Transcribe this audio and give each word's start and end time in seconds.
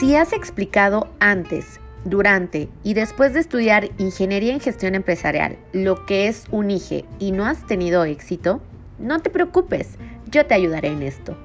Si 0.00 0.16
has 0.16 0.32
explicado 0.32 1.08
antes, 1.20 1.78
durante 2.06 2.70
y 2.82 2.94
después 2.94 3.34
de 3.34 3.40
estudiar 3.40 3.90
Ingeniería 3.98 4.54
en 4.54 4.60
Gestión 4.60 4.94
Empresarial 4.94 5.58
lo 5.74 6.06
que 6.06 6.26
es 6.26 6.46
un 6.50 6.70
IGE 6.70 7.04
y 7.18 7.32
no 7.32 7.44
has 7.44 7.66
tenido 7.66 8.06
éxito, 8.06 8.62
no 8.98 9.20
te 9.20 9.28
preocupes, 9.28 9.98
yo 10.30 10.46
te 10.46 10.54
ayudaré 10.54 10.88
en 10.88 11.02
esto. 11.02 11.36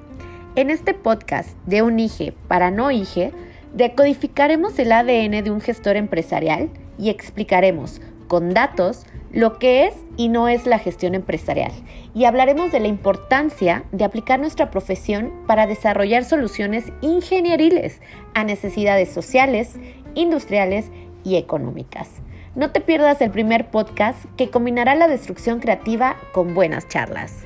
En 0.54 0.70
este 0.70 0.94
podcast 0.94 1.50
de 1.66 1.82
un 1.82 2.00
IGE 2.00 2.32
para 2.48 2.70
no 2.70 2.90
IGE, 2.90 3.34
decodificaremos 3.74 4.78
el 4.78 4.92
ADN 4.92 5.44
de 5.44 5.50
un 5.50 5.60
gestor 5.60 5.96
empresarial 5.96 6.70
y 6.98 7.10
explicaremos 7.10 8.00
con 8.26 8.54
datos 8.54 9.04
lo 9.36 9.58
que 9.58 9.84
es 9.84 9.94
y 10.16 10.30
no 10.30 10.48
es 10.48 10.64
la 10.66 10.78
gestión 10.78 11.14
empresarial 11.14 11.70
y 12.14 12.24
hablaremos 12.24 12.72
de 12.72 12.80
la 12.80 12.88
importancia 12.88 13.84
de 13.92 14.02
aplicar 14.02 14.40
nuestra 14.40 14.70
profesión 14.70 15.44
para 15.46 15.66
desarrollar 15.66 16.24
soluciones 16.24 16.86
ingenieriles 17.02 18.00
a 18.32 18.44
necesidades 18.44 19.12
sociales, 19.12 19.74
industriales 20.14 20.86
y 21.22 21.36
económicas. 21.36 22.22
No 22.54 22.72
te 22.72 22.80
pierdas 22.80 23.20
el 23.20 23.30
primer 23.30 23.70
podcast 23.70 24.24
que 24.38 24.48
combinará 24.48 24.94
la 24.94 25.06
destrucción 25.06 25.60
creativa 25.60 26.16
con 26.32 26.54
buenas 26.54 26.88
charlas. 26.88 27.44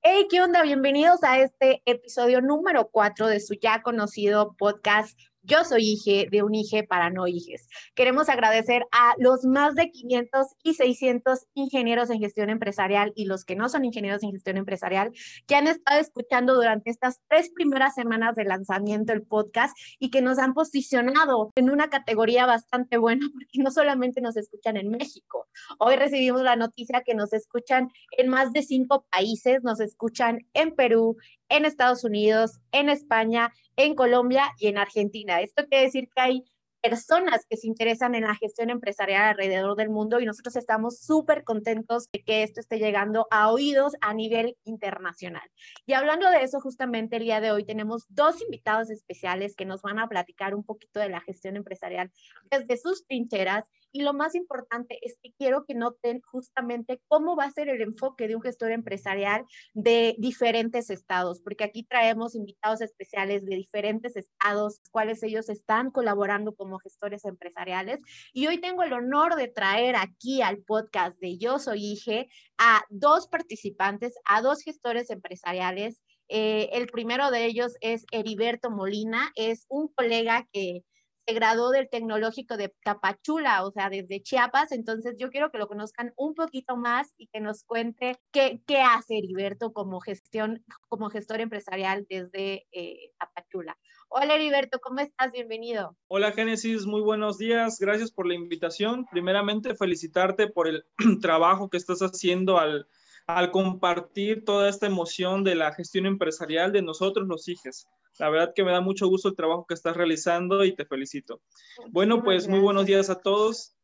Hey, 0.00 0.26
¿qué 0.30 0.40
onda? 0.40 0.62
Bienvenidos 0.62 1.22
a 1.22 1.38
este 1.38 1.82
episodio 1.84 2.40
número 2.40 2.88
4 2.90 3.26
de 3.26 3.40
su 3.40 3.52
ya 3.60 3.82
conocido 3.82 4.54
podcast 4.56 5.20
yo 5.48 5.64
soy 5.64 5.92
IGE 5.92 6.28
de 6.30 6.42
un 6.42 6.54
IGE 6.54 6.84
para 6.84 7.10
no 7.10 7.26
IGES. 7.26 7.68
Queremos 7.94 8.28
agradecer 8.28 8.84
a 8.92 9.14
los 9.18 9.44
más 9.44 9.74
de 9.74 9.90
500 9.90 10.46
y 10.62 10.74
600 10.74 11.46
ingenieros 11.54 12.10
en 12.10 12.20
gestión 12.20 12.50
empresarial 12.50 13.12
y 13.16 13.24
los 13.24 13.44
que 13.44 13.56
no 13.56 13.68
son 13.70 13.86
ingenieros 13.86 14.22
en 14.22 14.32
gestión 14.32 14.58
empresarial 14.58 15.10
que 15.46 15.56
han 15.56 15.66
estado 15.66 16.00
escuchando 16.00 16.54
durante 16.54 16.90
estas 16.90 17.20
tres 17.28 17.50
primeras 17.50 17.94
semanas 17.94 18.36
de 18.36 18.44
lanzamiento 18.44 19.12
del 19.12 19.22
podcast 19.22 19.76
y 19.98 20.10
que 20.10 20.20
nos 20.20 20.38
han 20.38 20.52
posicionado 20.52 21.50
en 21.56 21.70
una 21.70 21.88
categoría 21.88 22.44
bastante 22.44 22.98
buena 22.98 23.26
porque 23.32 23.62
no 23.62 23.70
solamente 23.70 24.20
nos 24.20 24.36
escuchan 24.36 24.76
en 24.76 24.90
México. 24.90 25.46
Hoy 25.78 25.96
recibimos 25.96 26.42
la 26.42 26.56
noticia 26.56 27.02
que 27.04 27.14
nos 27.14 27.32
escuchan 27.32 27.88
en 28.18 28.28
más 28.28 28.52
de 28.52 28.62
cinco 28.62 29.06
países, 29.10 29.62
nos 29.62 29.80
escuchan 29.80 30.46
en 30.52 30.74
Perú, 30.74 31.16
en 31.48 31.64
Estados 31.64 32.04
Unidos, 32.04 32.60
en 32.72 32.88
España, 32.88 33.52
en 33.76 33.94
Colombia 33.94 34.52
y 34.58 34.68
en 34.68 34.78
Argentina. 34.78 35.40
Esto 35.40 35.66
quiere 35.66 35.84
decir 35.84 36.08
que 36.14 36.20
hay 36.20 36.44
personas 36.80 37.44
que 37.48 37.56
se 37.56 37.66
interesan 37.66 38.14
en 38.14 38.24
la 38.24 38.34
gestión 38.34 38.70
empresarial 38.70 39.24
alrededor 39.24 39.76
del 39.76 39.90
mundo 39.90 40.20
y 40.20 40.26
nosotros 40.26 40.56
estamos 40.56 41.00
súper 41.00 41.44
contentos 41.44 42.08
de 42.12 42.22
que 42.22 42.42
esto 42.42 42.60
esté 42.60 42.78
llegando 42.78 43.26
a 43.30 43.50
oídos 43.50 43.94
a 44.00 44.14
nivel 44.14 44.56
internacional. 44.64 45.48
Y 45.86 45.94
hablando 45.94 46.30
de 46.30 46.42
eso, 46.42 46.60
justamente 46.60 47.16
el 47.16 47.24
día 47.24 47.40
de 47.40 47.50
hoy 47.50 47.64
tenemos 47.64 48.06
dos 48.08 48.40
invitados 48.42 48.90
especiales 48.90 49.56
que 49.56 49.64
nos 49.64 49.82
van 49.82 49.98
a 49.98 50.08
platicar 50.08 50.54
un 50.54 50.64
poquito 50.64 51.00
de 51.00 51.08
la 51.08 51.20
gestión 51.20 51.56
empresarial 51.56 52.10
desde 52.50 52.76
sus 52.76 53.06
trincheras 53.06 53.64
y 53.90 54.02
lo 54.02 54.12
más 54.12 54.34
importante 54.34 54.98
es 55.02 55.18
que 55.22 55.32
quiero 55.32 55.64
que 55.64 55.74
noten 55.74 56.20
justamente 56.20 57.00
cómo 57.08 57.36
va 57.36 57.44
a 57.44 57.50
ser 57.50 57.68
el 57.68 57.80
enfoque 57.80 58.28
de 58.28 58.36
un 58.36 58.42
gestor 58.42 58.70
empresarial 58.70 59.44
de 59.72 60.14
diferentes 60.18 60.90
estados, 60.90 61.40
porque 61.40 61.64
aquí 61.64 61.84
traemos 61.84 62.34
invitados 62.34 62.82
especiales 62.82 63.44
de 63.46 63.56
diferentes 63.56 64.16
estados, 64.16 64.80
cuales 64.90 65.22
ellos 65.22 65.48
están 65.48 65.90
colaborando 65.90 66.54
como 66.68 66.78
gestores 66.80 67.24
empresariales. 67.24 68.00
Y 68.32 68.46
hoy 68.46 68.60
tengo 68.60 68.82
el 68.82 68.92
honor 68.92 69.36
de 69.36 69.48
traer 69.48 69.96
aquí 69.96 70.42
al 70.42 70.58
podcast 70.58 71.18
de 71.18 71.38
Yo 71.38 71.58
Soy 71.58 71.92
IGE 71.92 72.28
a 72.58 72.82
dos 72.90 73.26
participantes, 73.28 74.14
a 74.26 74.42
dos 74.42 74.62
gestores 74.62 75.08
empresariales. 75.08 76.02
Eh, 76.28 76.68
el 76.72 76.88
primero 76.88 77.30
de 77.30 77.46
ellos 77.46 77.72
es 77.80 78.04
Heriberto 78.12 78.70
Molina, 78.70 79.32
es 79.34 79.64
un 79.70 79.88
colega 79.88 80.46
que 80.52 80.84
graduó 81.26 81.70
del 81.70 81.88
Tecnológico 81.88 82.56
de 82.56 82.74
Tapachula, 82.84 83.64
o 83.64 83.70
sea, 83.70 83.88
desde 83.88 84.22
Chiapas. 84.22 84.72
Entonces, 84.72 85.16
yo 85.18 85.30
quiero 85.30 85.50
que 85.50 85.58
lo 85.58 85.68
conozcan 85.68 86.12
un 86.16 86.34
poquito 86.34 86.76
más 86.76 87.14
y 87.16 87.28
que 87.28 87.40
nos 87.40 87.64
cuente 87.64 88.18
qué, 88.30 88.60
qué 88.66 88.82
hace 88.82 89.18
Heriberto 89.18 89.72
como 89.72 90.00
gestión, 90.00 90.62
como 90.88 91.08
gestor 91.08 91.40
empresarial 91.40 92.06
desde 92.10 92.66
eh, 92.72 93.12
Tapachula. 93.18 93.78
Hola 94.10 94.36
Heriberto, 94.36 94.80
¿cómo 94.80 95.00
estás? 95.00 95.30
Bienvenido. 95.32 95.94
Hola 96.06 96.32
Génesis, 96.32 96.86
muy 96.86 97.02
buenos 97.02 97.36
días. 97.36 97.78
Gracias 97.78 98.10
por 98.10 98.26
la 98.26 98.34
invitación. 98.34 99.06
Primeramente, 99.10 99.74
felicitarte 99.74 100.48
por 100.48 100.66
el 100.66 100.86
trabajo 101.20 101.68
que 101.68 101.76
estás 101.76 102.00
haciendo 102.00 102.58
al, 102.58 102.88
al 103.26 103.50
compartir 103.50 104.46
toda 104.46 104.70
esta 104.70 104.86
emoción 104.86 105.44
de 105.44 105.56
la 105.56 105.74
gestión 105.74 106.06
empresarial 106.06 106.72
de 106.72 106.80
nosotros 106.80 107.28
los 107.28 107.48
hijos. 107.48 107.86
La 108.18 108.30
verdad 108.30 108.52
que 108.54 108.64
me 108.64 108.72
da 108.72 108.80
mucho 108.80 109.08
gusto 109.08 109.28
el 109.28 109.36
trabajo 109.36 109.66
que 109.66 109.74
estás 109.74 109.94
realizando 109.94 110.64
y 110.64 110.74
te 110.74 110.86
felicito. 110.86 111.42
Bueno, 111.90 112.22
pues 112.24 112.48
muy 112.48 112.60
buenos 112.60 112.86
días 112.86 113.10
a 113.10 113.20
todos. 113.20 113.76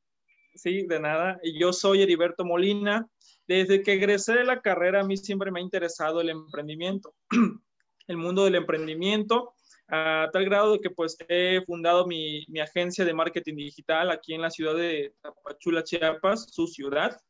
Sí, 0.54 0.86
de 0.86 1.00
nada. 1.00 1.38
Yo 1.58 1.74
soy 1.74 2.02
Heriberto 2.02 2.46
Molina. 2.46 3.06
Desde 3.46 3.82
que 3.82 3.92
egresé 3.92 4.32
de 4.32 4.44
la 4.44 4.62
carrera, 4.62 5.02
a 5.02 5.04
mí 5.04 5.18
siempre 5.18 5.50
me 5.50 5.60
ha 5.60 5.62
interesado 5.62 6.22
el 6.22 6.30
emprendimiento, 6.30 7.14
el 8.08 8.16
mundo 8.16 8.44
del 8.44 8.54
emprendimiento, 8.54 9.52
a 9.88 10.28
tal 10.32 10.44
grado 10.44 10.72
de 10.72 10.80
que 10.80 10.90
pues 10.90 11.16
he 11.28 11.62
fundado 11.66 12.06
mi, 12.06 12.44
mi 12.48 12.60
agencia 12.60 13.04
de 13.04 13.14
marketing 13.14 13.56
digital 13.56 14.10
aquí 14.10 14.34
en 14.34 14.42
la 14.42 14.50
ciudad 14.50 14.74
de 14.74 15.14
Tapachula, 15.20 15.84
Chiapas, 15.84 16.46
su 16.50 16.66
ciudad. 16.66 17.20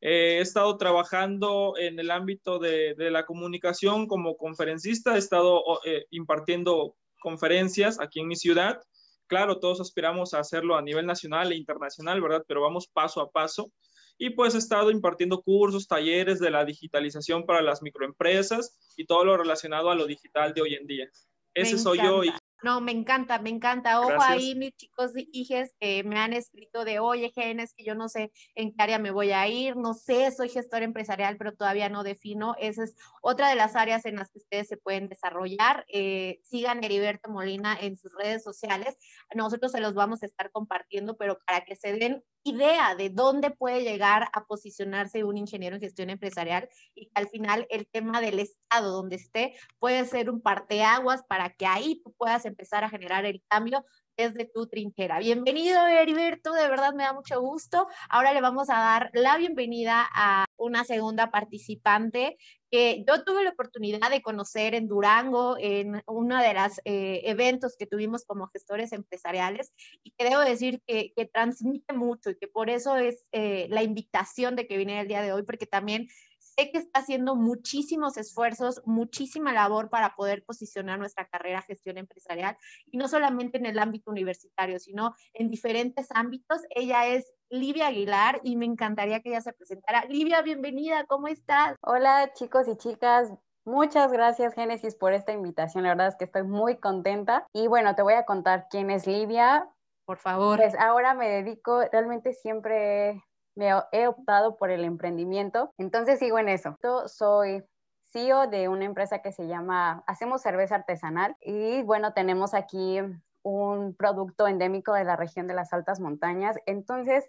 Eh, 0.00 0.38
he 0.38 0.40
estado 0.40 0.76
trabajando 0.76 1.74
en 1.78 1.98
el 1.98 2.10
ámbito 2.10 2.58
de, 2.58 2.94
la 2.98 3.24
comunicación 3.24 4.06
como 4.06 4.36
conferencista, 4.36 5.14
he 5.14 5.18
estado 5.18 5.62
eh, 5.84 6.06
impartiendo 6.10 6.96
conferencias 7.20 7.98
aquí 8.00 8.20
en 8.20 8.28
mi 8.28 8.36
ciudad. 8.36 8.80
Claro, 9.26 9.58
todos 9.58 9.80
aspiramos 9.80 10.34
a 10.34 10.40
hacerlo 10.40 10.76
a 10.76 10.82
nivel 10.82 11.06
nacional 11.06 11.50
e 11.50 11.56
internacional, 11.56 12.20
¿verdad? 12.20 12.44
Pero 12.46 12.62
vamos 12.62 12.86
paso 12.86 13.20
a 13.20 13.30
paso. 13.30 13.72
Y 14.18 14.30
pues 14.30 14.54
he 14.54 14.58
estado 14.58 14.90
impartiendo 14.90 15.42
cursos, 15.42 15.88
talleres 15.88 16.40
de 16.40 16.50
la 16.50 16.64
digitalización 16.64 17.44
para 17.44 17.60
las 17.60 17.82
microempresas 17.82 18.78
y 18.96 19.06
todo 19.06 19.24
lo 19.24 19.36
relacionado 19.36 19.90
a 19.90 19.94
lo 19.94 20.06
digital 20.06 20.54
de 20.54 20.62
hoy 20.62 20.74
en 20.74 20.86
día. 20.86 21.10
Ese 21.56 21.78
soy 21.78 21.98
yo 21.98 22.22
y 22.22 22.32
no, 22.62 22.80
me 22.80 22.90
encanta, 22.90 23.38
me 23.38 23.50
encanta. 23.50 24.00
Ojo 24.00 24.20
ahí, 24.20 24.54
mis 24.54 24.74
chicos 24.74 25.12
y 25.16 25.28
hijes 25.32 25.74
que 25.78 26.02
me 26.04 26.18
han 26.18 26.32
escrito 26.32 26.84
de, 26.84 26.98
oye, 26.98 27.30
Genes, 27.34 27.74
que 27.74 27.84
yo 27.84 27.94
no 27.94 28.08
sé 28.08 28.32
en 28.54 28.72
qué 28.72 28.82
área 28.82 28.98
me 28.98 29.10
voy 29.10 29.30
a 29.32 29.46
ir, 29.46 29.76
no 29.76 29.94
sé, 29.94 30.30
soy 30.32 30.48
gestor 30.48 30.82
empresarial, 30.82 31.36
pero 31.36 31.54
todavía 31.54 31.88
no 31.90 32.02
defino. 32.02 32.56
Esa 32.58 32.84
es 32.84 32.96
otra 33.22 33.50
de 33.50 33.56
las 33.56 33.76
áreas 33.76 34.04
en 34.06 34.16
las 34.16 34.30
que 34.30 34.38
ustedes 34.38 34.68
se 34.68 34.78
pueden 34.78 35.08
desarrollar. 35.08 35.84
Eh, 35.88 36.40
sigan 36.42 36.82
Heriberto 36.82 37.30
Molina 37.30 37.78
en 37.80 37.96
sus 37.98 38.10
redes 38.14 38.42
sociales. 38.42 38.96
Nosotros 39.34 39.70
se 39.70 39.80
los 39.80 39.94
vamos 39.94 40.22
a 40.22 40.26
estar 40.26 40.50
compartiendo, 40.50 41.16
pero 41.16 41.38
para 41.46 41.60
que 41.60 41.76
se 41.76 41.92
den 41.92 42.24
idea 42.46 42.94
de 42.94 43.10
dónde 43.10 43.50
puede 43.50 43.82
llegar 43.82 44.28
a 44.32 44.44
posicionarse 44.44 45.24
un 45.24 45.36
ingeniero 45.36 45.76
en 45.76 45.82
gestión 45.82 46.10
empresarial 46.10 46.68
y 46.94 47.06
que 47.06 47.12
al 47.14 47.28
final 47.28 47.66
el 47.70 47.86
tema 47.88 48.20
del 48.20 48.38
estado 48.38 48.92
donde 48.92 49.16
esté 49.16 49.54
puede 49.78 50.04
ser 50.06 50.30
un 50.30 50.40
parteaguas 50.40 51.22
para 51.28 51.50
que 51.50 51.66
ahí 51.66 52.00
tú 52.04 52.14
puedas 52.16 52.44
empezar 52.44 52.84
a 52.84 52.88
generar 52.88 53.24
el 53.24 53.42
cambio 53.48 53.84
desde 54.16 54.46
tu 54.46 54.66
trinchera. 54.66 55.18
Bienvenido, 55.18 55.86
Heriberto, 55.86 56.52
de 56.52 56.68
verdad 56.68 56.94
me 56.94 57.02
da 57.02 57.12
mucho 57.12 57.40
gusto. 57.40 57.86
Ahora 58.08 58.32
le 58.32 58.40
vamos 58.40 58.70
a 58.70 58.78
dar 58.78 59.10
la 59.12 59.36
bienvenida 59.36 60.08
a 60.14 60.46
una 60.58 60.84
segunda 60.84 61.30
participante 61.30 62.36
que 62.70 63.04
yo 63.06 63.24
tuve 63.24 63.44
la 63.44 63.50
oportunidad 63.50 64.10
de 64.10 64.22
conocer 64.22 64.74
en 64.74 64.88
Durango, 64.88 65.56
en 65.58 66.02
uno 66.06 66.40
de 66.40 66.54
los 66.54 66.80
eh, 66.84 67.22
eventos 67.24 67.76
que 67.78 67.86
tuvimos 67.86 68.24
como 68.24 68.48
gestores 68.48 68.92
empresariales, 68.92 69.72
y 70.02 70.10
que 70.12 70.24
debo 70.24 70.40
decir 70.40 70.82
que, 70.86 71.12
transmite 71.32 71.92
mucho 71.92 72.30
y 72.30 72.36
que 72.36 72.48
por 72.48 72.70
eso 72.70 72.96
es 72.96 73.24
eh, 73.32 73.66
la 73.70 73.82
invitación 73.82 74.56
de 74.56 74.66
que 74.66 74.76
viene 74.76 75.00
el 75.00 75.08
día 75.08 75.22
de 75.22 75.32
hoy, 75.32 75.42
porque 75.42 75.66
también 75.66 76.08
sé 76.38 76.70
que 76.70 76.78
está 76.78 77.00
haciendo 77.00 77.36
muchísimos 77.36 78.16
esfuerzos, 78.16 78.80
muchísima 78.84 79.52
labor 79.52 79.90
para 79.90 80.14
poder 80.14 80.44
posicionar 80.44 80.98
nuestra 80.98 81.28
carrera 81.28 81.62
gestión 81.62 81.98
empresarial 81.98 82.56
y 82.90 82.96
no 82.96 83.08
solamente 83.08 83.58
en 83.58 83.66
el 83.66 83.78
ámbito 83.78 84.10
universitario, 84.10 84.78
sino 84.78 85.14
en 85.34 85.50
diferentes 85.50 86.06
ámbitos. 86.10 86.62
Ella 86.70 87.06
es 87.08 87.32
Livia 87.48 87.88
Aguilar 87.88 88.40
y 88.42 88.56
me 88.56 88.66
encantaría 88.66 89.20
que 89.20 89.30
ella 89.30 89.40
se 89.40 89.52
presentara. 89.52 90.04
Livia, 90.06 90.42
bienvenida, 90.42 91.04
¿cómo 91.06 91.28
estás? 91.28 91.76
Hola 91.82 92.32
chicos 92.34 92.68
y 92.68 92.76
chicas, 92.76 93.32
Muchas 93.66 94.12
gracias, 94.12 94.54
Génesis, 94.54 94.94
por 94.94 95.12
esta 95.12 95.32
invitación. 95.32 95.82
La 95.82 95.90
verdad 95.90 96.06
es 96.06 96.14
que 96.14 96.26
estoy 96.26 96.44
muy 96.44 96.76
contenta. 96.76 97.48
Y 97.52 97.66
bueno, 97.66 97.96
te 97.96 98.02
voy 98.02 98.14
a 98.14 98.24
contar 98.24 98.68
quién 98.70 98.92
es 98.92 99.08
Livia. 99.08 99.68
Por 100.04 100.18
favor. 100.18 100.58
Pues 100.58 100.76
ahora 100.78 101.14
me 101.14 101.28
dedico, 101.28 101.80
realmente 101.90 102.32
siempre 102.32 103.24
me 103.56 103.72
he 103.90 104.06
optado 104.06 104.56
por 104.56 104.70
el 104.70 104.84
emprendimiento, 104.84 105.72
entonces 105.78 106.20
sigo 106.20 106.38
en 106.38 106.48
eso. 106.48 106.76
Yo 106.80 107.08
soy 107.08 107.64
CEO 108.12 108.46
de 108.46 108.68
una 108.68 108.84
empresa 108.84 109.20
que 109.20 109.32
se 109.32 109.48
llama 109.48 110.04
Hacemos 110.06 110.42
Cerveza 110.42 110.76
Artesanal 110.76 111.36
y 111.40 111.82
bueno, 111.82 112.12
tenemos 112.12 112.54
aquí 112.54 113.00
un 113.46 113.94
producto 113.94 114.48
endémico 114.48 114.92
de 114.92 115.04
la 115.04 115.14
región 115.14 115.46
de 115.46 115.54
las 115.54 115.72
altas 115.72 116.00
montañas. 116.00 116.56
Entonces, 116.66 117.28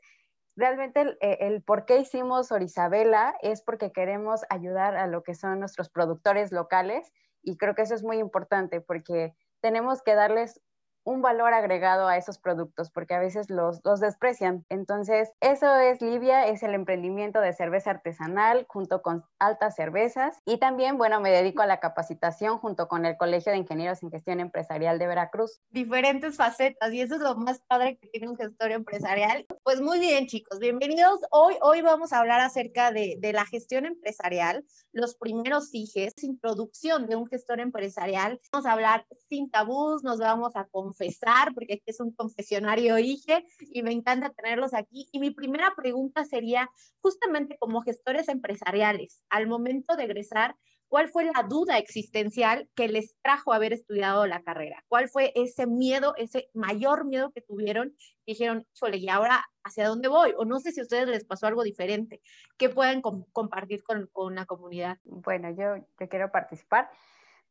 realmente 0.56 1.02
el, 1.02 1.18
el, 1.22 1.62
por 1.62 1.86
qué 1.86 2.00
hicimos 2.00 2.52
Orizabela 2.52 3.36
es 3.44 3.62
porque 3.62 3.92
queremos 3.92 4.42
ayudar 4.50 4.98
a 4.98 5.06
lo 5.06 5.22
que 5.22 5.36
son 5.36 5.60
nuestros 5.60 5.90
productores 5.90 6.52
locales 6.52 7.14
Y 7.44 7.58
creo 7.58 7.76
que 7.76 7.84
eso 7.84 7.94
es 7.94 8.04
muy 8.04 8.18
importante 8.18 8.82
porque 8.82 9.36
tenemos 9.62 10.02
que 10.02 10.16
darles 10.16 10.60
un 11.08 11.22
valor 11.22 11.54
agregado 11.54 12.10
a 12.10 12.18
esos 12.18 12.38
productos, 12.38 12.92
porque 12.92 13.14
a 13.14 13.20
veces 13.20 13.50
los, 13.50 13.80
los 13.86 14.02
desprecian. 14.02 14.66
Entonces, 14.68 15.32
eso 15.40 15.74
es 15.78 16.02
Livia, 16.02 16.48
es 16.48 16.64
el 16.64 16.74
emprendimiento 16.74 17.40
de 17.40 17.54
cerveza 17.54 17.92
artesanal 17.92 18.66
junto 18.68 19.02
con 19.02 19.24
altas 19.40 19.76
cervezas. 19.76 20.38
Y 20.46 20.58
también, 20.58 20.98
bueno, 20.98 21.22
me 21.22 21.32
dedico 21.32 21.62
a 21.62 21.66
la 21.66 21.80
capacitación 21.80 22.58
junto 22.58 22.90
con 22.90 23.06
el 23.06 23.16
Colegio 23.16 23.54
de 23.54 23.60
Ingenieros 23.60 24.04
en 24.04 24.12
Gestión 24.12 24.42
Empresarial 24.42 25.00
de 25.00 25.08
Veracruz. 25.08 25.62
Diferentes 25.70 26.36
facetas, 26.36 26.92
y 26.92 27.00
eso 27.00 27.16
es 27.16 27.22
lo 27.22 27.36
más 27.36 27.62
padre 27.70 27.98
que 27.98 28.10
tiene 28.10 28.28
un 28.28 28.36
gestor 28.36 28.72
empresarial. 28.72 29.46
Pues 29.64 29.80
muy 29.80 30.00
bien, 30.00 30.28
chicos, 30.28 30.60
bienvenidos. 30.60 31.22
Hoy, 31.32 31.56
hoy 31.62 31.82
vamos 31.82 32.12
a 32.12 32.20
hablar 32.20 32.42
acerca 32.42 32.92
de, 32.92 33.16
de 33.20 33.32
la 33.32 33.46
gestión 33.46 33.86
empresarial, 33.86 34.66
los 34.92 35.16
primeros 35.16 35.74
IGES, 35.74 36.22
introducción 36.24 37.08
de 37.08 37.16
un 37.16 37.28
gestor 37.28 37.62
empresarial. 37.62 38.42
Vamos 38.52 38.66
a 38.66 38.74
hablar 38.74 39.06
sin 39.30 39.50
tabús, 39.50 40.04
nos 40.04 40.20
vamos 40.20 40.58
a 40.58 40.66
confesar, 40.98 41.54
porque 41.54 41.76
aquí 41.76 41.84
es 41.86 42.00
un 42.00 42.12
confesionario 42.12 42.98
IGE 42.98 43.46
y 43.60 43.84
me 43.84 43.92
encanta 43.92 44.32
tenerlos 44.32 44.74
aquí. 44.74 45.08
Y 45.12 45.20
mi 45.20 45.32
primera 45.32 45.74
pregunta 45.76 46.26
sería, 46.26 46.70
justamente 47.00 47.58
como 47.60 47.82
gestores 47.82 48.28
empresariales, 48.30 49.24
al 49.30 49.48
momento 49.48 49.96
de 49.96 50.04
egresar, 50.04 50.56
¿cuál 50.88 51.10
fue 51.10 51.26
la 51.26 51.44
duda 51.48 51.78
existencial 51.78 52.70
que 52.76 52.88
les 52.88 53.16
trajo 53.22 53.54
haber 53.54 53.74
estudiado 53.74 54.26
la 54.26 54.42
carrera? 54.42 54.84
¿Cuál 54.88 55.10
fue 55.10 55.32
ese 55.36 55.68
miedo, 55.68 56.14
ese 56.18 56.50
mayor 56.54 57.06
miedo 57.06 57.32
que 57.32 57.42
tuvieron? 57.42 57.96
Dijeron, 58.26 58.66
chole, 58.74 58.98
¿y 58.98 59.10
ahora 59.10 59.46
hacia 59.64 59.88
dónde 59.88 60.08
voy? 60.08 60.34
O 60.38 60.46
no 60.46 60.60
sé 60.60 60.72
si 60.72 60.80
a 60.80 60.84
ustedes 60.84 61.08
les 61.08 61.26
pasó 61.26 61.48
algo 61.48 61.64
diferente. 61.64 62.22
¿Qué 62.58 62.70
pueden 62.70 63.02
com 63.02 63.26
compartir 63.32 63.84
con, 63.84 64.08
con 64.12 64.36
la 64.36 64.46
comunidad? 64.46 64.98
Bueno, 65.04 65.50
yo, 65.52 65.86
yo 66.00 66.10
quiero 66.10 66.32
participar. 66.32 66.90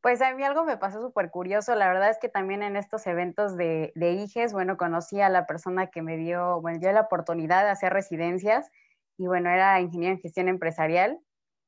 Pues 0.01 0.21
a 0.21 0.33
mí 0.33 0.43
algo 0.43 0.63
me 0.63 0.77
pasó 0.77 1.01
súper 1.01 1.31
curioso. 1.31 1.75
La 1.75 1.87
verdad 1.87 2.09
es 2.09 2.19
que 2.19 2.29
también 2.29 2.63
en 2.63 2.75
estos 2.75 3.07
eventos 3.07 3.57
de, 3.57 3.91
de 3.95 4.11
IGES, 4.13 4.53
bueno, 4.53 4.77
conocí 4.77 5.19
a 5.21 5.29
la 5.29 5.45
persona 5.45 5.87
que 5.87 6.01
me 6.01 6.17
dio, 6.17 6.61
bueno, 6.61 6.79
dio 6.79 6.91
la 6.91 7.01
oportunidad 7.01 7.63
de 7.63 7.71
hacer 7.71 7.93
residencias 7.93 8.69
y 9.17 9.27
bueno, 9.27 9.49
era 9.49 9.79
ingeniero 9.81 10.15
en 10.15 10.21
gestión 10.21 10.47
empresarial. 10.47 11.19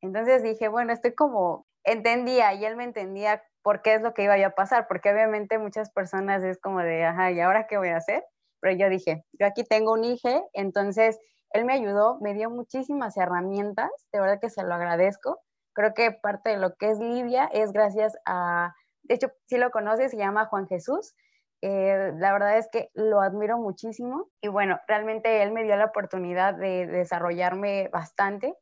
Entonces 0.02 0.44
dije, 0.44 0.68
bueno, 0.68 0.94
estoy 0.94 1.14
como, 1.14 1.68
entendía 1.84 2.54
y 2.54 2.66
él 2.66 2.76
me 2.76 2.84
entendía 2.84 3.44
por 3.62 3.81
qué 3.81 3.96
es 3.96 4.02
lo 4.02 4.14
que 4.14 4.24
iba 4.24 4.36
a 4.36 4.50
pasar, 4.52 4.88
porque 4.88 5.12
obviamente 5.12 5.58
muchas 5.58 5.92
personas 5.92 6.44
es 6.44 6.60
como 6.60 6.80
de, 6.80 7.04
ajá, 7.04 7.31
¿y 7.31 7.40
ahora 7.42 7.68
qué 7.68 7.78
voy 7.78 7.90
a 7.90 7.98
hacer? 7.98 8.24
Pero 8.62 8.76
yo 8.78 8.90
dije, 8.90 9.26
yo 9.34 9.48
aquí 9.48 9.64
tengo 9.64 9.94
un 9.94 10.04
IGE, 10.04 10.44
entonces 10.54 11.20
él 11.52 11.66
me 11.66 11.74
ayudó, 11.74 12.20
me 12.22 12.34
dio 12.34 12.50
muchísimas 12.50 13.18
herramientas, 13.18 13.90
de 14.14 14.22
verdad 14.22 14.40
que 14.40 14.50
se 14.50 14.64
lo 14.64 14.74
agradezco 14.74 15.40
Creo 15.74 15.94
que 15.94 16.12
parte 16.12 16.51
de 16.51 16.57
lo 16.57 16.75
que 16.75 16.92
es 16.92 17.00
Libia 17.00 17.45
es 17.54 17.71
gracias 17.71 18.18
a, 18.25 18.74
de 19.04 19.16
hecho, 19.16 19.31
si 19.48 19.57
lo 19.57 19.71
conoces, 19.71 20.12
se 20.12 20.18
llama 20.18 20.45
Juan 20.45 20.68
Jesús. 20.68 21.16
Eh, 21.62 22.13
la 22.18 22.31
verdad 22.31 22.57
es 22.57 22.69
que 22.71 22.89
lo 22.94 23.19
admiro 23.19 23.57
muchísimo 23.57 24.30
y 24.39 24.48
bueno, 24.48 24.80
realmente 24.88 25.44
él 25.44 25.51
me 25.51 25.63
dio 25.63 25.75
la 25.75 25.86
oportunidad 25.86 26.54
de, 26.54 26.88
desarrollarme 26.88 27.89
bastante 27.92 28.56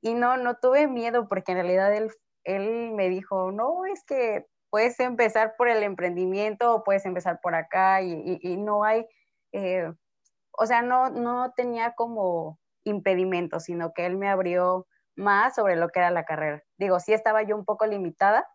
y 0.00 0.14
no, 0.14 0.36
no 0.36 0.56
tuve 0.56 0.88
miedo 0.88 1.28
porque 1.28 1.52
en 1.52 1.58
realidad 1.58 1.94
él, 1.94 2.10
él 2.42 2.90
me 2.92 3.08
dijo, 3.08 3.52
no, 3.52 3.86
es 3.86 4.02
que 4.04 4.46
puedes 4.68 4.98
empezar 4.98 5.54
por 5.56 5.68
el 5.68 5.84
emprendimiento 5.84 6.74
o 6.74 6.82
puedes 6.82 7.06
empezar 7.06 7.38
por 7.40 7.54
acá 7.54 8.02
y, 8.02 8.40
y, 8.42 8.56
no 8.56 8.82
hay, 8.82 9.06
eh, 9.52 9.92
o 10.58 10.66
sea, 10.66 10.82
no, 10.82 11.10
no 11.10 11.52
tenía 11.52 11.92
como 11.92 12.58
impedimento, 12.82 13.60
sino 13.60 13.92
que 13.92 14.06
él 14.06 14.16
me 14.16 14.28
abrió 14.28 14.88
más 15.16 15.54
sobre 15.54 15.76
lo 15.76 15.88
que 15.88 16.00
era 16.00 16.10
la 16.10 16.24
carrera. 16.24 16.62
Digo, 16.78 17.00
sí 17.00 17.12
estaba 17.12 17.42
yo 17.42 17.56
un 17.56 17.64
poco 17.64 17.86
limitada, 17.86 18.46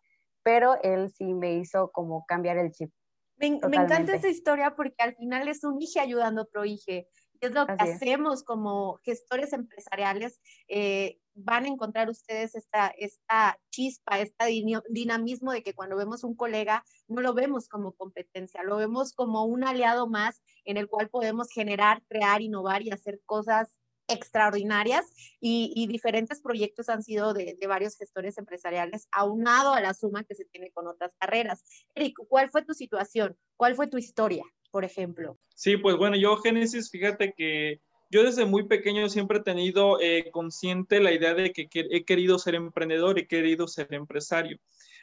pero 0.44 0.82
él 0.82 1.10
sí 1.10 1.34
me 1.34 1.54
hizo 1.54 1.92
como 1.92 2.26
cambiar 2.26 2.58
el 2.58 2.72
chip. 2.72 2.92
Me, 3.38 3.48
encanta 3.48 4.14
esa 4.14 4.28
historia 4.28 4.76
porque 4.76 5.02
al 5.02 5.16
final 5.16 5.48
es 5.48 5.64
un 5.64 5.82
hije 5.82 6.00
ayudando 6.00 6.42
a 6.42 6.44
otro 6.44 6.66
hije. 6.66 7.08
Es 7.40 7.52
lo 7.52 7.66
que 7.66 7.76
hacemos 7.78 8.44
como 8.44 9.00
gestores 9.04 9.54
empresariales. 9.54 10.42
Eh, 10.68 11.20
van 11.36 11.64
a 11.64 11.70
encontrar 11.70 12.10
ustedes 12.10 12.54
esta, 12.54 12.88
esta 12.98 13.58
chispa, 13.72 14.20
este 14.20 14.46
dinamismo 14.90 15.54
de 15.54 15.64
que 15.64 15.74
cuando 15.74 15.96
vemos 15.96 16.26
un 16.26 16.36
colega 16.36 16.84
no 17.08 17.22
lo 17.22 17.34
vemos 17.34 17.70
como 17.70 17.94
competencia, 17.94 18.62
lo 18.64 18.76
vemos 18.76 19.14
como 19.14 19.46
un 19.46 19.64
aliado 19.64 20.08
más 20.08 20.44
en 20.66 20.76
el 20.76 20.90
cual 20.90 21.10
podemos 21.10 21.48
generar, 21.50 22.04
crear, 22.10 22.42
innovar 22.42 22.82
y 22.82 22.92
hacer 22.92 23.22
cosas 23.26 23.74
extraordinarias 24.10 25.06
y, 25.40 25.88
diferentes 25.88 26.42
proyectos 26.42 26.90
han 26.90 27.04
sido 27.04 27.34
de, 27.34 27.58
varios 27.68 27.96
gestores 27.96 28.38
empresariales, 28.38 29.08
aunado 29.12 29.74
a 29.74 29.82
la 29.82 29.94
suma 29.94 30.24
que 30.24 30.36
se 30.36 30.46
tiene 30.46 30.72
con 30.72 30.88
otras 30.88 31.14
carreras. 31.18 31.64
Eric, 31.96 32.18
¿cuál 32.28 32.50
fue 32.50 32.64
tu 32.64 32.74
situación? 32.74 33.38
¿Cuál 33.56 33.76
fue 33.76 33.88
tu 33.88 33.98
historia, 33.98 34.44
por 34.72 34.84
ejemplo? 34.84 35.38
Sí, 35.56 35.78
pues 35.78 35.96
bueno, 35.98 36.16
yo 36.18 36.38
Génesis, 36.38 36.90
fíjate 36.90 37.34
que 37.36 37.82
yo 38.10 38.24
desde 38.24 38.46
muy 38.46 38.68
pequeño 38.68 39.08
siempre 39.10 39.40
he 39.40 39.44
tenido 39.44 40.00
eh, 40.02 40.30
consciente 40.32 41.00
la 41.00 41.12
idea 41.12 41.34
de 41.34 41.52
que 41.52 41.70
he 41.74 42.04
querido 42.04 42.40
ser 42.40 42.56
emprendedor, 42.56 43.20
he 43.20 43.28
querido 43.28 43.68
ser 43.68 43.94
empresario 43.94 44.60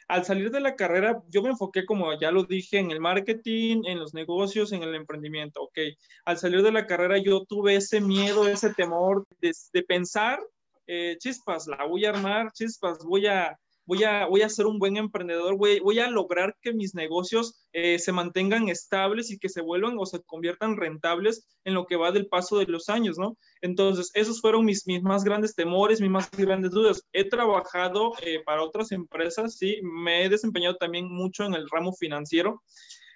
al 0.07 0.25
salir 0.25 0.51
de 0.51 0.61
la 0.61 0.75
carrera, 0.75 1.21
yo 1.29 1.41
me 1.41 1.49
enfoqué, 1.49 1.85
como 1.85 2.17
ya 2.19 2.31
lo 2.31 2.43
dije, 2.43 2.79
en 2.79 2.91
el 2.91 2.99
marketing, 2.99 3.83
en 3.85 3.99
los 3.99 4.13
negocios, 4.13 4.71
en 4.71 4.83
el 4.83 4.95
emprendimiento, 4.95 5.63
¿ok? 5.63 5.79
Al 6.25 6.37
salir 6.37 6.63
de 6.63 6.71
la 6.71 6.85
carrera, 6.87 7.17
yo 7.17 7.43
tuve 7.45 7.75
ese 7.75 7.99
miedo, 7.99 8.47
ese 8.47 8.73
temor 8.73 9.25
de, 9.41 9.83
pensar, 9.83 10.39
eh, 10.87 11.17
chispas, 11.19 11.67
la 11.67 11.85
voy 11.85 12.05
a 12.05 12.11
armar, 12.11 12.51
chispas, 12.53 12.99
voy 13.03 13.27
a, 13.27 13.57
voy 13.87 14.03
a, 14.03 14.27
voy 14.27 14.41
a 14.41 14.49
ser 14.49 14.67
un 14.67 14.77
buen 14.77 14.97
emprendedor, 14.97 15.57
voy, 15.57 15.79
voy 15.79 15.99
a 15.99 16.09
lograr 16.09 16.55
que 16.61 16.73
mis 16.73 16.93
negocios 16.93 17.65
eh, 17.73 17.97
se 17.97 18.11
mantengan 18.11 18.69
estables 18.69 19.31
y 19.31 19.39
que 19.39 19.49
se 19.49 19.61
vuelvan 19.61 19.95
o 19.97 20.05
se 20.05 20.21
conviertan 20.21 20.77
rentables 20.77 21.47
en 21.63 21.73
lo 21.73 21.85
que 21.85 21.95
va 21.95 22.11
del 22.11 22.27
paso 22.27 22.57
de 22.57 22.65
los 22.65 22.89
años, 22.89 23.17
¿no? 23.17 23.37
Entonces, 23.61 24.11
esos 24.13 24.41
fueron 24.41 24.65
mis, 24.65 24.85
mis 24.85 25.01
más 25.01 25.23
grandes 25.23 25.55
temores, 25.55 26.01
mis 26.01 26.11
más 26.11 26.29
grandes 26.31 26.71
dudas. 26.71 27.01
He 27.13 27.27
trabajado 27.27 28.11
eh, 28.21 28.41
para 28.45 28.63
otras 28.63 28.91
empresas, 28.91 29.57
sí, 29.57 29.79
me 29.81 30.25
he 30.25 30.29
desempeñado 30.29 30.75
también 30.75 31.07
mucho 31.09 31.45
en 31.45 31.53
el 31.53 31.67
ramo 31.69 31.93
financiero 31.93 32.61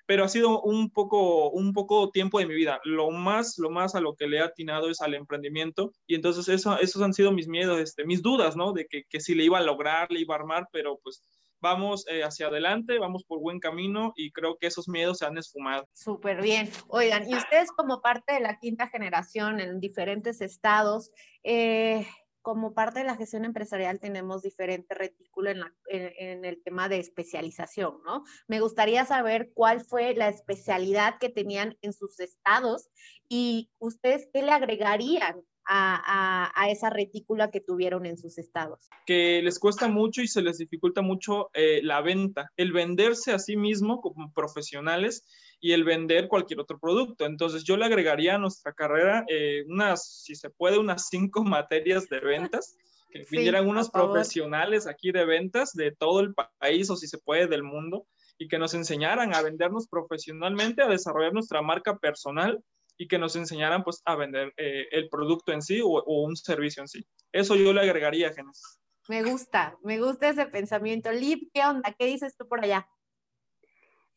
pero 0.06 0.24
ha 0.24 0.30
sido 0.30 0.62
un 0.62 0.90
poco, 0.90 1.50
un 1.50 1.74
poco 1.74 2.10
tiempo 2.12 2.40
de 2.40 2.46
mi 2.46 2.56
vida. 2.56 2.80
Lo 2.84 3.12
más, 3.12 3.58
lo 3.58 3.70
más 3.70 3.96
a 3.96 4.02
lo 4.02 4.16
que 4.16 4.28
le 4.28 4.38
he 4.38 4.42
atinado 4.42 4.90
es 4.90 5.02
al 5.02 5.14
emprendimiento 5.14 5.92
y 6.08 6.16
entonces 6.16 6.48
eso, 6.50 6.78
esos 6.80 7.02
han 7.02 7.14
sido 7.14 7.32
mis 7.32 7.48
miedos, 7.48 7.80
este, 7.80 8.06
mis 8.06 8.22
dudas, 8.22 8.56
¿no? 8.56 8.74
De 8.74 8.86
que, 8.88 9.04
que 9.10 9.20
si 9.20 9.36
le 9.36 9.44
iba 9.44 9.58
a 9.58 9.64
lograr, 9.64 10.12
le 10.12 10.22
iba 10.22 10.36
a 10.36 10.40
armar, 10.40 10.68
pero 10.72 11.00
pues 11.04 11.22
vamos 11.62 12.06
eh, 12.10 12.24
hacia 12.24 12.48
adelante, 12.48 12.98
vamos 12.98 13.24
por 13.24 13.40
buen 13.40 13.60
camino 13.60 14.14
y 14.16 14.32
creo 14.32 14.58
que 14.58 14.68
esos 14.68 14.90
miedos 14.90 15.20
se 15.20 15.26
han 15.26 15.38
esfumado. 15.38 15.88
Súper 15.94 16.42
bien. 16.42 16.70
Oigan, 16.88 17.30
y 17.30 17.36
ustedes 17.36 17.72
como 17.72 18.02
parte 18.02 18.34
de 18.34 18.40
la 18.40 18.58
quinta 18.58 18.88
generación 18.88 19.60
en 19.60 19.80
diferentes 19.80 20.42
estados, 20.42 21.12
eh, 21.44 22.08
como 22.42 22.74
parte 22.74 23.00
de 23.00 23.06
la 23.06 23.16
gestión 23.16 23.46
empresarial 23.46 24.00
tenemos 24.00 24.42
diferente 24.42 24.94
retículo 24.96 25.52
en, 25.52 26.46
el 26.46 26.62
tema 26.64 26.90
de 26.90 27.00
especialización, 27.00 28.02
¿no? 28.06 28.24
Me 28.48 28.60
gustaría 28.60 29.06
saber 29.06 29.52
cuál 29.54 29.82
fue 29.82 30.16
la 30.16 30.30
especialidad 30.30 31.16
que 31.20 31.30
tenían 31.30 31.78
en 31.82 31.94
sus 31.94 32.20
estados 32.20 32.90
y 33.30 33.70
ustedes 33.80 34.28
qué 34.34 34.42
le 34.42 34.52
agregarían 34.52 35.42
a, 35.66 36.52
a, 36.56 36.70
esa 36.70 36.90
retícula 36.90 37.52
que 37.52 37.62
tuvieron 37.62 38.06
en 38.06 38.18
sus 38.18 38.38
estados. 38.38 38.90
Que 39.06 39.42
les 39.42 39.60
cuesta 39.60 39.88
mucho 39.88 40.22
y 40.22 40.28
se 40.28 40.42
les 40.42 40.58
dificulta 40.58 41.02
mucho 41.02 41.50
eh, 41.54 41.82
la 41.84 42.02
venta, 42.02 42.52
el 42.58 42.74
venderse 42.74 43.32
a 43.32 43.40
sí 43.40 43.56
mismo 43.56 44.02
como 44.02 44.34
profesionales 44.34 45.26
y 45.62 45.74
el 45.74 45.84
vender 45.84 46.28
cualquier 46.28 46.60
otro 46.60 46.80
producto. 46.80 47.26
Entonces 47.26 47.64
yo 47.64 47.78
le 47.78 47.86
agregaría 47.86 48.36
a 48.36 48.40
nuestra 48.40 48.74
carrera 48.74 49.24
eh, 49.30 49.64
unas, 49.68 50.24
si 50.24 50.36
se 50.36 50.50
puede, 50.50 50.80
unas 50.80 51.08
cinco 51.08 51.44
materias 51.46 52.10
de 52.10 52.20
ventas, 52.20 52.76
que 53.12 53.26
vinieran 53.30 53.68
unos 53.68 53.90
profesionales 53.90 54.88
aquí 54.88 55.12
de 55.12 55.26
ventas 55.26 55.74
de 55.74 55.92
todo 55.92 56.22
el 56.22 56.34
país 56.34 56.90
o 56.90 56.96
si 56.96 57.08
se 57.08 57.18
puede 57.18 57.48
del 57.48 57.62
mundo 57.62 58.08
y 58.38 58.48
que 58.48 58.58
nos 58.58 58.74
enseñaran 58.74 59.36
a 59.36 59.42
vendernos 59.42 59.88
profesionalmente, 59.88 60.82
a 60.82 60.88
desarrollar 60.88 61.34
nuestra 61.34 61.62
marca 61.62 61.98
personal 61.98 62.64
y 62.98 63.08
que 63.08 63.20
nos 63.20 63.36
enseñaran 63.36 63.84
pues 63.84 64.02
a 64.06 64.16
vender 64.16 64.54
eh, 64.58 64.88
el 64.92 65.10
producto 65.10 65.52
en 65.52 65.62
sí 65.62 65.82
o, 65.84 66.04
un 66.06 66.36
servicio 66.38 66.82
en 66.82 66.88
sí. 66.88 67.06
Eso 67.32 67.56
yo 67.56 67.74
le 67.74 67.82
agregaría, 67.82 68.34
Genesis. 68.34 68.80
Me 69.10 69.24
gusta, 69.24 69.78
me 69.84 70.00
gusta 70.00 70.30
ese 70.30 70.46
pensamiento. 70.46 71.12
Lip, 71.12 71.52
¿qué 71.54 71.66
onda? 71.66 71.94
¿Qué 71.98 72.06
dices 72.06 72.38
tú 72.38 72.48
por 72.48 72.64
allá? 72.64 72.88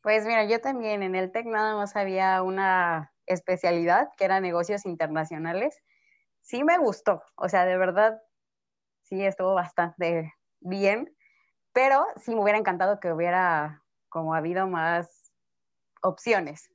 Pues 0.05 0.25
mira, 0.27 0.45
yo 0.45 0.61
también 0.61 1.03
en 1.03 1.17
el 1.17 1.33
TEC 1.33 1.47
nada 1.47 1.75
más 1.77 1.97
había 1.97 2.43
una 2.45 3.13
especialidad 3.27 4.11
que 4.17 4.25
era 4.27 4.39
negocios 4.41 4.87
internacionales. 4.87 5.83
Sí 6.43 6.65
me 6.65 6.79
gustó, 6.79 7.23
o 7.37 7.49
sea, 7.49 7.67
de 7.67 7.79
verdad, 7.79 8.23
sí 9.03 9.25
estuvo 9.25 9.55
bastante 9.55 10.35
bien, 10.61 11.17
pero 11.73 12.07
sí 12.19 12.35
me 12.35 12.43
hubiera 12.43 12.59
encantado 12.59 13.01
que 13.01 13.13
hubiera 13.13 13.85
como 14.11 14.35
habido 14.35 14.69
más 14.69 15.33
opciones. 16.03 16.71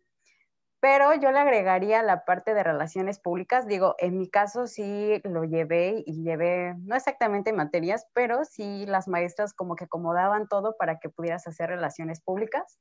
pero 0.82 1.14
yo 1.14 1.32
le 1.32 1.40
agregaría 1.40 2.02
la 2.04 2.24
parte 2.26 2.54
de 2.54 2.64
relaciones 2.64 3.20
públicas. 3.20 3.68
Digo, 3.68 3.96
en 4.00 4.18
mi 4.18 4.30
caso 4.30 4.66
sí 4.68 5.20
lo 5.26 5.44
llevé 5.44 6.04
y 6.06 6.24
llevé, 6.24 6.74
no 6.80 6.96
exactamente 6.96 7.52
materias, 7.54 8.08
pero 8.14 8.46
sí 8.46 8.86
las 8.86 9.08
maestras 9.10 9.54
como 9.54 9.76
que 9.76 9.86
acomodaban 9.86 10.48
todo 10.48 10.76
para 10.78 11.00
que 11.00 11.10
pudieras 11.10 11.48
hacer 11.48 11.70
relaciones 11.70 12.22
públicas. 12.22 12.80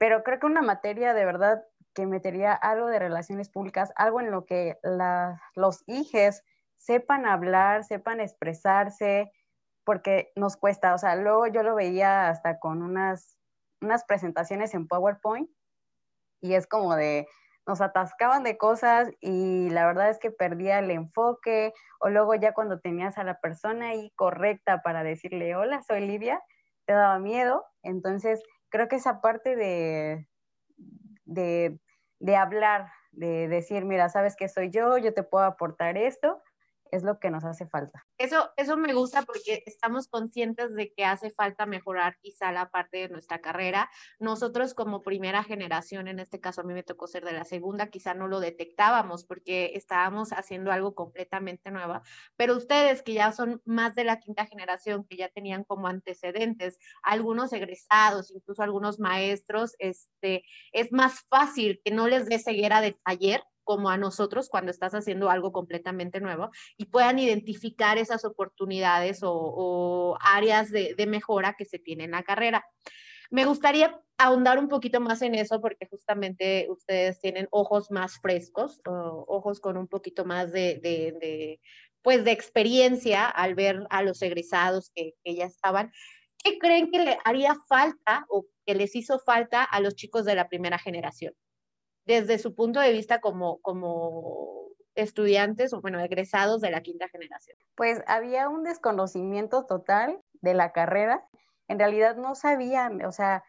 Pero 0.00 0.22
creo 0.22 0.40
que 0.40 0.46
una 0.46 0.62
materia 0.62 1.12
de 1.12 1.26
verdad 1.26 1.62
que 1.94 2.06
metería 2.06 2.54
algo 2.54 2.86
de 2.86 2.98
relaciones 2.98 3.50
públicas, 3.50 3.92
algo 3.96 4.20
en 4.20 4.30
lo 4.30 4.46
que 4.46 4.78
los 5.54 5.84
hijes 5.86 6.42
sepan 6.78 7.26
hablar, 7.26 7.84
sepan 7.84 8.18
expresarse, 8.18 9.30
porque 9.84 10.32
nos 10.36 10.56
cuesta, 10.56 10.94
o 10.94 10.98
sea, 10.98 11.16
luego 11.16 11.46
yo 11.48 11.62
lo 11.62 11.74
veía 11.74 12.30
hasta 12.30 12.58
con 12.58 12.82
unas, 12.82 13.36
unas 13.82 14.06
presentaciones 14.06 14.72
en 14.72 14.88
PowerPoint 14.88 15.50
y 16.40 16.54
es 16.54 16.66
como 16.66 16.96
de, 16.96 17.28
nos 17.66 17.82
atascaban 17.82 18.42
de 18.42 18.56
cosas 18.56 19.10
y 19.20 19.68
la 19.68 19.84
verdad 19.84 20.08
es 20.08 20.18
que 20.18 20.30
perdía 20.30 20.78
el 20.78 20.90
enfoque 20.90 21.74
o 22.00 22.08
luego 22.08 22.34
ya 22.36 22.54
cuando 22.54 22.80
tenías 22.80 23.18
a 23.18 23.24
la 23.24 23.38
persona 23.38 23.90
ahí 23.90 24.12
correcta 24.16 24.80
para 24.80 25.02
decirle, 25.02 25.54
hola, 25.56 25.82
soy 25.82 26.06
Livia, 26.06 26.40
te 26.86 26.94
daba 26.94 27.18
miedo. 27.18 27.66
Entonces, 27.82 28.42
creo 28.70 28.88
que 28.88 28.96
esa 28.96 29.20
parte 29.20 29.56
de, 29.56 30.26
de, 31.24 32.36
hablar, 32.36 32.90
de 33.12 33.48
decir, 33.48 33.84
mira, 33.84 34.08
sabes 34.08 34.36
que 34.36 34.48
soy 34.48 34.70
yo, 34.70 34.96
yo 34.98 35.12
te 35.12 35.22
puedo 35.22 35.44
aportar 35.44 35.96
esto, 35.96 36.42
es 36.92 37.02
lo 37.02 37.18
que 37.18 37.30
nos 37.30 37.44
hace 37.44 37.66
falta. 37.66 38.06
Eso, 38.18 38.50
eso 38.56 38.76
me 38.76 38.92
gusta 38.92 39.22
porque 39.22 39.62
estamos 39.66 40.08
conscientes 40.08 40.74
de 40.74 40.92
que 40.92 41.04
hace 41.04 41.30
falta 41.30 41.66
mejorar 41.66 42.16
quizá 42.20 42.52
la 42.52 42.70
parte 42.70 42.98
de 42.98 43.08
nuestra 43.08 43.40
carrera. 43.40 43.90
Nosotros 44.18 44.74
como 44.74 45.02
primera 45.02 45.42
generación, 45.42 46.08
en 46.08 46.18
este 46.20 46.40
caso 46.40 46.60
a 46.60 46.64
mí 46.64 46.74
me 46.74 46.82
tocó 46.82 47.06
ser 47.06 47.24
de 47.24 47.32
la 47.32 47.44
segunda, 47.44 47.88
quizá 47.88 48.14
no 48.14 48.28
lo 48.28 48.40
detectábamos 48.40 49.24
porque 49.24 49.72
estábamos 49.74 50.32
haciendo 50.32 50.72
algo 50.72 50.94
completamente 50.94 51.70
nuevo, 51.70 52.00
pero 52.36 52.56
ustedes 52.56 53.02
que 53.02 53.14
ya 53.14 53.32
son 53.32 53.62
más 53.64 53.94
de 53.94 54.04
la 54.04 54.20
quinta 54.20 54.46
generación, 54.46 55.04
que 55.04 55.16
ya 55.16 55.28
tenían 55.28 55.64
como 55.64 55.88
antecedentes, 55.88 56.78
algunos 57.02 57.52
egresados, 57.52 58.30
incluso 58.30 58.62
algunos 58.62 58.98
maestros, 58.98 59.74
este, 59.78 60.44
es 60.72 60.92
más 60.92 61.20
fácil 61.28 61.80
que 61.84 61.90
no 61.90 62.08
les 62.08 62.26
dé 62.26 62.38
ceguera 62.38 62.80
de 62.80 62.92
taller 63.04 63.42
como 63.70 63.88
a 63.88 63.96
nosotros 63.96 64.48
cuando 64.48 64.72
estás 64.72 64.96
haciendo 64.96 65.30
algo 65.30 65.52
completamente 65.52 66.20
nuevo 66.20 66.50
y 66.76 66.86
puedan 66.86 67.20
identificar 67.20 67.98
esas 67.98 68.24
oportunidades 68.24 69.20
o, 69.22 70.18
áreas 70.20 70.72
de, 70.72 71.06
mejora 71.06 71.54
que 71.56 71.64
se 71.64 71.78
tienen 71.78 72.06
en 72.06 72.10
la 72.10 72.24
carrera. 72.24 72.66
Me 73.30 73.44
gustaría 73.44 73.96
ahondar 74.18 74.58
un 74.58 74.66
poquito 74.66 75.00
más 75.00 75.22
en 75.22 75.36
eso 75.36 75.60
porque 75.60 75.86
justamente 75.86 76.66
ustedes 76.68 77.20
tienen 77.20 77.46
ojos 77.52 77.92
más 77.92 78.18
frescos, 78.20 78.80
ojos 78.84 79.60
con 79.60 79.76
un 79.76 79.86
poquito 79.86 80.24
más 80.24 80.50
de, 80.50 81.60
pues 82.02 82.24
de 82.24 82.32
experiencia 82.32 83.28
al 83.28 83.54
ver 83.54 83.86
a 83.90 84.02
los 84.02 84.20
egresados 84.20 84.90
que, 84.92 85.14
que 85.22 85.36
ya 85.36 85.44
estaban. 85.44 85.92
¿Qué 86.42 86.58
creen 86.58 86.90
que 86.90 87.04
le 87.04 87.18
haría 87.24 87.54
falta 87.68 88.26
o 88.28 88.46
que 88.66 88.74
les 88.74 88.96
hizo 88.96 89.20
falta 89.20 89.62
a 89.62 89.78
los 89.78 89.94
chicos 89.94 90.24
de 90.24 90.34
la 90.34 90.48
primera 90.48 90.80
generación? 90.80 91.34
Desde 92.04 92.38
su 92.38 92.54
punto 92.54 92.80
de 92.80 92.92
vista 92.92 93.20
como, 93.20 93.60
como 93.60 94.68
estudiantes 94.94 95.72
o, 95.72 95.80
bueno, 95.80 96.00
egresados 96.00 96.60
de 96.60 96.70
la 96.70 96.82
quinta 96.82 97.08
generación? 97.08 97.56
Pues 97.74 98.02
había 98.06 98.48
un 98.48 98.64
desconocimiento 98.64 99.66
total 99.66 100.20
de 100.40 100.54
la 100.54 100.72
carrera. 100.72 101.24
En 101.68 101.78
realidad 101.78 102.16
no 102.16 102.34
sabían, 102.34 103.04
o 103.04 103.12
sea, 103.12 103.44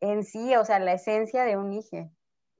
en 0.00 0.24
sí, 0.24 0.54
o 0.56 0.64
sea, 0.64 0.78
la 0.78 0.92
esencia 0.92 1.44
de 1.44 1.56
un 1.56 1.72
IGE. 1.72 2.10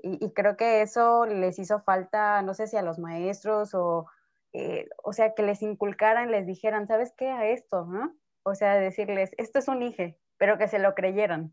Y, 0.01 0.33
creo 0.33 0.57
que 0.57 0.83
eso 0.83 1.27
les 1.27 1.59
hizo 1.59 1.81
falta, 1.81 2.41
no 2.43 2.55
sé 2.55 2.69
si 2.69 2.77
a 2.77 2.83
los 2.83 3.01
maestros 3.01 3.75
o, 3.75 4.07
eh, 4.53 4.89
o 5.03 5.13
sea, 5.13 5.35
que 5.35 5.43
les 5.43 5.61
inculcaran, 5.61 6.31
les 6.31 6.47
dijeran, 6.47 6.87
¿sabes 6.87 7.13
qué? 7.17 7.29
A 7.31 7.49
esto, 7.49 7.85
¿no? 7.85 8.15
O 8.45 8.55
sea, 8.55 8.77
decirles, 8.77 9.33
esto 9.39 9.59
es 9.59 9.67
un 9.67 9.83
IGE, 9.83 10.17
pero 10.37 10.57
que 10.57 10.69
se 10.69 10.79
lo 10.79 10.95
creyeran 10.95 11.53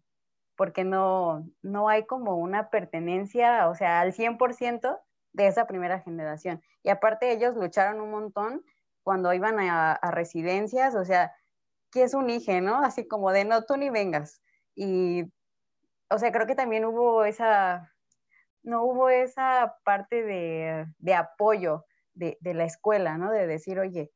porque 0.56 0.84
no, 0.84 1.50
no 1.62 1.90
hay 1.90 2.06
como 2.06 2.38
una 2.38 2.70
pertenencia, 2.70 3.68
o 3.70 3.76
sea, 3.76 4.02
al 4.02 4.14
100% 4.14 5.00
de 5.34 5.48
esa 5.48 5.68
primera 5.68 6.00
generación. 6.00 6.62
Y 6.84 6.90
aparte 6.90 7.32
ellos 7.32 7.56
lucharon 7.56 8.02
un 8.02 8.12
montón 8.12 8.64
cuando 9.04 9.34
iban 9.34 9.60
a, 9.60 10.00
residencias, 10.12 10.96
o 10.96 11.06
sea, 11.06 11.36
¿qué 11.92 12.04
es 12.04 12.14
un 12.14 12.30
IGE, 12.30 12.62
no? 12.62 12.78
Así 12.78 13.08
como 13.08 13.32
de 13.32 13.46
no, 13.46 13.64
tú 13.64 13.78
ni 13.78 13.90
vengas. 13.90 14.42
Y, 14.76 15.24
o 16.10 16.18
sea, 16.18 16.32
creo 16.32 16.48
que 16.48 16.56
también 16.56 16.86
hubo 16.86 17.26
esa, 17.26 17.92
no 18.64 18.84
hubo 18.84 19.10
esa 19.10 19.76
parte 19.84 20.24
de, 20.24 20.86
de 20.98 21.14
apoyo 21.14 21.86
de, 22.14 22.38
de, 22.42 22.54
la 22.54 22.64
escuela, 22.64 23.18
¿no? 23.18 23.30
De 23.30 23.46
decir, 23.46 23.80
oye, 23.80 24.12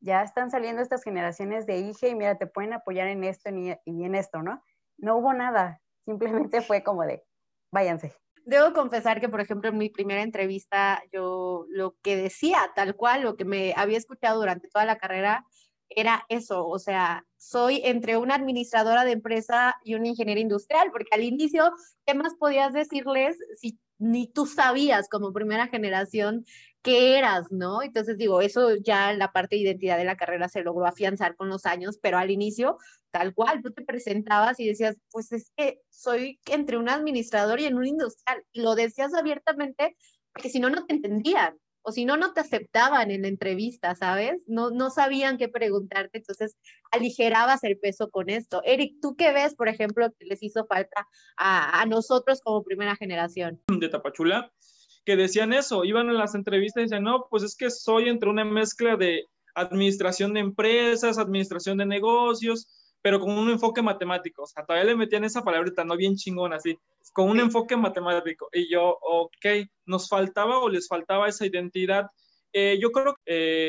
ya 0.00 0.22
están 0.22 0.50
saliendo 0.50 0.82
estas 0.82 1.04
generaciones 1.04 1.66
de 1.66 1.78
IGE 1.78 2.08
y 2.08 2.14
mira, 2.14 2.36
te 2.38 2.46
pueden 2.46 2.72
apoyar 2.72 3.08
en 3.08 3.24
esto 3.24 3.50
y 3.50 4.04
en 4.04 4.14
esto, 4.14 4.42
¿no? 4.42 4.62
No 5.02 5.16
hubo 5.16 5.34
nada. 5.34 5.82
Simplemente 6.06 6.62
fue 6.62 6.82
como 6.82 7.02
de, 7.02 7.24
váyanse. 7.72 8.14
Debo 8.44 8.72
confesar 8.72 9.20
que, 9.20 9.28
por 9.28 9.40
ejemplo, 9.40 9.68
en 9.68 9.78
mi 9.78 9.88
primera 9.88 10.22
entrevista, 10.22 11.02
yo 11.12 11.66
lo 11.68 11.96
que 12.02 12.16
decía, 12.16 12.70
tal 12.74 12.96
cual, 12.96 13.22
lo 13.22 13.36
que 13.36 13.44
me 13.44 13.74
había 13.76 13.98
escuchado 13.98 14.38
durante 14.38 14.68
toda 14.68 14.84
la 14.84 14.98
carrera, 14.98 15.44
era 15.88 16.24
eso, 16.28 16.66
o 16.66 16.78
sea, 16.78 17.26
soy 17.36 17.82
entre 17.84 18.16
una 18.16 18.36
administradora 18.36 19.04
de 19.04 19.12
empresa 19.12 19.74
y 19.84 19.94
una 19.94 20.08
ingeniera 20.08 20.40
industrial, 20.40 20.90
porque 20.90 21.14
al 21.14 21.22
inicio, 21.22 21.72
¿qué 22.06 22.14
más 22.14 22.34
podías 22.34 22.72
decirles 22.72 23.36
si 23.60 23.78
ni 23.98 24.26
tú 24.26 24.46
sabías 24.46 25.08
como 25.08 25.32
primera 25.32 25.68
generación 25.68 26.44
qué 26.82 27.18
eras, 27.18 27.50
¿no? 27.50 27.82
Entonces 27.82 28.18
digo, 28.18 28.40
eso 28.40 28.76
ya 28.76 29.12
la 29.14 29.32
parte 29.32 29.56
de 29.56 29.62
identidad 29.62 29.96
de 29.96 30.04
la 30.04 30.16
carrera 30.16 30.48
se 30.48 30.62
logró 30.62 30.86
afianzar 30.86 31.36
con 31.36 31.48
los 31.48 31.64
años, 31.64 31.98
pero 32.02 32.18
al 32.18 32.30
inicio, 32.30 32.76
tal 33.10 33.34
cual, 33.34 33.62
tú 33.62 33.72
te 33.72 33.82
presentabas 33.82 34.58
y 34.60 34.66
decías, 34.66 34.96
pues 35.10 35.32
es 35.32 35.52
que 35.56 35.80
soy 35.88 36.40
entre 36.46 36.76
un 36.76 36.88
administrador 36.88 37.60
y 37.60 37.66
en 37.66 37.76
un 37.76 37.86
industrial, 37.86 38.44
y 38.52 38.62
lo 38.62 38.74
decías 38.74 39.14
abiertamente, 39.14 39.96
porque 40.32 40.50
si 40.50 40.60
no, 40.60 40.70
no 40.70 40.84
te 40.86 40.94
entendían, 40.94 41.56
o 41.82 41.92
si 41.92 42.04
no, 42.04 42.16
no 42.16 42.32
te 42.32 42.40
aceptaban 42.40 43.10
en 43.10 43.22
la 43.22 43.28
entrevista, 43.28 43.94
¿sabes? 43.94 44.40
No, 44.46 44.70
no 44.70 44.90
sabían 44.90 45.36
qué 45.36 45.48
preguntarte, 45.48 46.18
entonces 46.18 46.56
aligerabas 46.90 47.64
el 47.64 47.78
peso 47.78 48.10
con 48.10 48.30
esto. 48.30 48.62
Eric, 48.64 48.96
¿tú 49.00 49.16
qué 49.16 49.32
ves, 49.32 49.54
por 49.54 49.68
ejemplo, 49.68 50.12
que 50.18 50.26
les 50.26 50.42
hizo 50.42 50.64
falta 50.66 51.08
a, 51.36 51.80
a 51.80 51.86
nosotros 51.86 52.40
como 52.40 52.62
primera 52.62 52.94
generación? 52.96 53.60
De 53.66 53.88
Tapachula, 53.88 54.52
que 55.04 55.16
decían 55.16 55.52
eso, 55.52 55.84
iban 55.84 56.08
a 56.08 56.12
las 56.12 56.34
entrevistas 56.34 56.80
y 56.80 56.84
decían, 56.84 57.04
no, 57.04 57.26
pues 57.30 57.42
es 57.42 57.56
que 57.56 57.70
soy 57.70 58.08
entre 58.08 58.30
una 58.30 58.44
mezcla 58.44 58.96
de 58.96 59.26
administración 59.54 60.34
de 60.34 60.40
empresas, 60.40 61.18
administración 61.18 61.78
de 61.78 61.86
negocios, 61.86 62.66
pero 63.02 63.20
con 63.20 63.36
un 63.36 63.50
enfoque 63.50 63.82
matemático. 63.82 64.44
O 64.44 64.46
sea, 64.46 64.64
todavía 64.64 64.92
le 64.92 64.96
metían 64.96 65.24
esa 65.24 65.42
palabrita, 65.42 65.84
no 65.84 65.96
bien 65.96 66.16
chingón, 66.16 66.52
así, 66.52 66.78
con 67.12 67.28
un 67.28 67.40
enfoque 67.40 67.76
matemático. 67.76 68.48
Y 68.52 68.70
yo, 68.72 68.96
ok, 69.02 69.68
nos 69.86 70.08
faltaba 70.08 70.60
o 70.60 70.68
les 70.68 70.88
faltaba 70.88 71.28
esa 71.28 71.44
identidad. 71.44 72.06
Eh, 72.54 72.78
yo 72.80 72.92
creo 72.92 73.14
que 73.14 73.20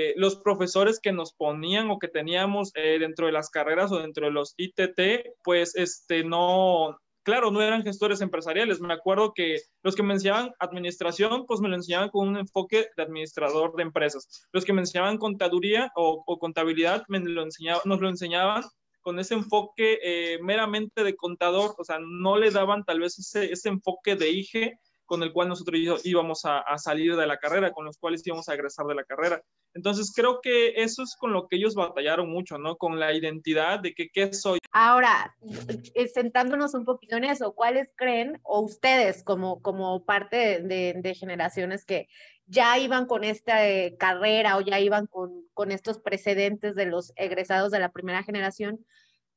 eh, 0.10 0.14
los 0.18 0.36
profesores 0.38 1.00
que 1.00 1.14
nos 1.14 1.34
ponían 1.34 1.90
o 1.90 2.00
que 2.00 2.10
teníamos 2.10 2.72
eh, 2.76 2.98
dentro 3.00 3.26
de 3.26 3.32
las 3.32 3.50
carreras 3.50 3.92
o 3.92 4.00
dentro 4.00 4.26
de 4.26 4.34
los 4.34 4.54
ITT, 4.58 5.36
pues 5.44 5.76
este, 5.76 6.24
no, 6.24 6.98
claro, 7.24 7.52
no 7.52 7.62
eran 7.62 7.84
gestores 7.84 8.22
empresariales. 8.22 8.80
Me 8.80 8.94
acuerdo 8.94 9.34
que 9.34 9.62
los 9.82 9.96
que 9.96 10.04
me 10.04 10.14
enseñaban 10.14 10.52
administración, 10.60 11.46
pues 11.48 11.60
me 11.60 11.70
lo 11.70 11.76
enseñaban 11.76 12.10
con 12.10 12.28
un 12.28 12.38
enfoque 12.38 12.88
de 12.96 13.04
administrador 13.04 13.76
de 13.76 13.84
empresas. 13.84 14.48
Los 14.52 14.66
que 14.66 14.74
me 14.74 14.82
enseñaban 14.82 15.18
contaduría 15.18 15.92
o, 15.96 16.24
contabilidad, 16.40 17.04
me 17.08 17.20
lo 17.20 17.46
nos 17.46 18.02
lo 18.02 18.10
enseñaban 18.10 18.64
con 19.02 19.20
ese 19.20 19.34
enfoque 19.34 20.00
eh, 20.02 20.40
meramente 20.42 21.04
de 21.04 21.16
contador, 21.16 21.76
o 21.78 21.84
sea, 21.84 22.00
no 22.00 22.38
le 22.38 22.52
daban 22.52 22.86
tal 22.86 23.02
vez 23.02 23.20
ese, 23.20 23.52
ese 23.52 23.68
enfoque 23.68 24.16
de 24.16 24.30
IGE 24.30 24.80
con 25.14 25.22
el 25.22 25.32
cual 25.32 25.48
nosotros 25.48 25.80
íbamos 26.04 26.42
a, 26.44 26.64
salir 26.80 27.16
de 27.16 27.28
la 27.28 27.38
carrera, 27.38 27.72
con 27.72 27.86
los 27.86 28.00
cuales 28.00 28.26
íbamos 28.26 28.50
a 28.50 28.56
egresar 28.56 28.88
de 28.88 28.96
la 28.96 29.04
carrera. 29.04 29.44
Entonces 29.76 30.12
creo 30.12 30.40
que 30.42 30.74
eso 30.82 31.04
es 31.04 31.16
con 31.16 31.32
lo 31.32 31.48
que 31.48 31.58
ellos 31.58 31.76
batallaron 31.76 32.32
mucho, 32.32 32.58
¿no? 32.58 32.78
Con 32.78 33.00
la 33.00 33.14
identidad 33.14 33.80
de 33.80 33.94
que 33.94 34.10
qué 34.10 34.34
soy. 34.34 34.58
Ahora, 34.72 35.36
eh, 35.94 36.08
sentándonos 36.08 36.74
un 36.74 36.84
poquito 36.84 37.18
en 37.18 37.26
eso, 37.26 37.54
¿cuáles 37.54 37.92
creen, 37.96 38.40
o 38.42 38.62
ustedes 38.62 39.24
como, 39.24 39.62
como 39.62 40.04
parte 40.04 40.64
de, 40.64 40.96
de 40.98 41.14
generaciones 41.14 41.86
que 41.86 42.08
ya 42.48 42.80
iban 42.80 43.06
con 43.06 43.24
esta 43.24 43.70
eh, 43.70 43.96
carrera 44.00 44.58
o 44.58 44.62
ya 44.62 44.80
iban 44.80 45.06
con, 45.06 45.46
con 45.54 45.72
estos 45.72 46.00
precedentes 46.00 46.74
de 46.74 46.88
los 46.88 47.14
egresados 47.18 47.72
de 47.72 47.80
la 47.80 47.92
primera 47.92 48.24
generación, 48.24 48.84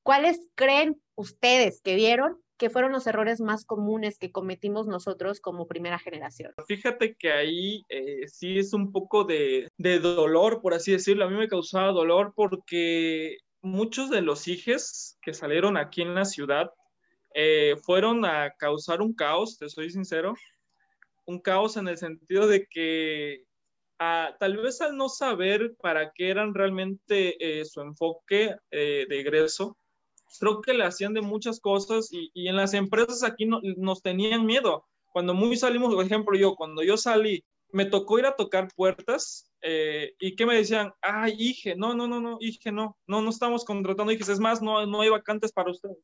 ¿cuáles 0.03 0.41
creen 0.55 0.99
ustedes 1.17 1.83
que 1.83 1.97
vieron 1.97 2.41
que 2.59 2.71
fueron 2.71 2.93
los 2.93 3.07
errores 3.07 3.41
más 3.41 3.65
comunes 3.65 4.19
que 4.19 4.33
cometimos 4.33 4.87
nosotros 4.87 5.41
como 5.41 5.67
primera 5.67 5.99
generación? 5.99 6.53
Fíjate 6.67 7.15
que 7.15 7.31
ahí 7.33 7.85
eh, 7.89 8.27
sí 8.29 8.59
es 8.59 8.73
un 8.73 8.93
poco 8.93 9.25
de, 9.25 9.69
dolor, 9.79 10.61
por 10.63 10.75
así 10.75 10.93
decirlo. 10.93 11.25
A 11.25 11.31
mí 11.31 11.37
me 11.37 11.49
causaba 11.49 11.93
dolor 11.93 12.33
porque 12.35 13.39
muchos 13.61 14.11
de 14.11 14.23
los 14.23 14.49
hijes 14.49 15.19
que 15.23 15.35
salieron 15.35 15.77
aquí 15.77 16.03
en 16.03 16.15
la 16.15 16.25
ciudad 16.25 16.71
eh, 17.35 17.77
fueron 17.83 18.25
a 18.25 18.53
causar 18.59 19.03
un 19.03 19.15
caos, 19.15 19.59
te 19.59 19.69
soy 19.69 19.91
sincero, 19.91 20.35
un 21.27 21.41
caos 21.41 21.77
en 21.77 21.89
el 21.89 21.99
sentido 21.99 22.47
de 22.47 22.67
que 22.71 23.43
ah, 23.99 24.35
tal 24.39 24.57
vez 24.57 24.81
al 24.81 24.97
no 24.97 25.09
saber 25.09 25.75
para 25.83 26.13
qué 26.15 26.31
eran 26.31 26.55
realmente 26.55 27.61
eh, 27.61 27.65
su 27.67 27.83
enfoque 27.83 28.55
de 28.71 29.07
egreso, 29.11 29.77
creo 30.39 30.61
que 30.61 30.75
le 30.75 30.85
hacían 30.85 31.15
de 31.15 31.23
muchas 31.23 31.61
cosas 31.61 32.13
y, 32.13 32.31
y 32.35 32.49
en 32.49 32.57
las 32.57 32.75
empresas 32.75 33.23
aquí 33.23 33.47
no, 33.47 33.61
nos 33.77 34.03
tenían 34.03 34.47
miedo. 34.47 34.85
Cuando 35.13 35.35
muy 35.35 35.57
salimos, 35.57 35.95
por 35.95 36.05
ejemplo, 36.05 36.37
yo, 36.37 36.55
cuando 36.57 36.83
yo 36.83 36.97
salí, 36.97 37.45
me 37.73 37.85
tocó 37.87 38.19
ir 38.19 38.27
a 38.27 38.37
tocar 38.37 38.69
puertas 38.75 39.51
eh, 39.63 40.15
y 40.19 40.37
que 40.37 40.47
me 40.47 40.55
decían, 40.55 40.93
ay, 41.01 41.35
hije, 41.39 41.75
no, 41.77 41.95
no, 41.95 42.07
no, 42.07 42.21
no, 42.21 42.39
hije, 42.41 42.71
no, 42.73 42.97
no, 43.07 43.23
no 43.23 43.31
estamos 43.31 43.65
contratando 43.65 44.13
hijes, 44.13 44.29
es 44.29 44.41
más, 44.41 44.63
no, 44.63 44.87
no 44.87 45.01
hay 45.01 45.11
vacantes 45.11 45.53
para 45.53 45.71
ustedes. 45.71 45.99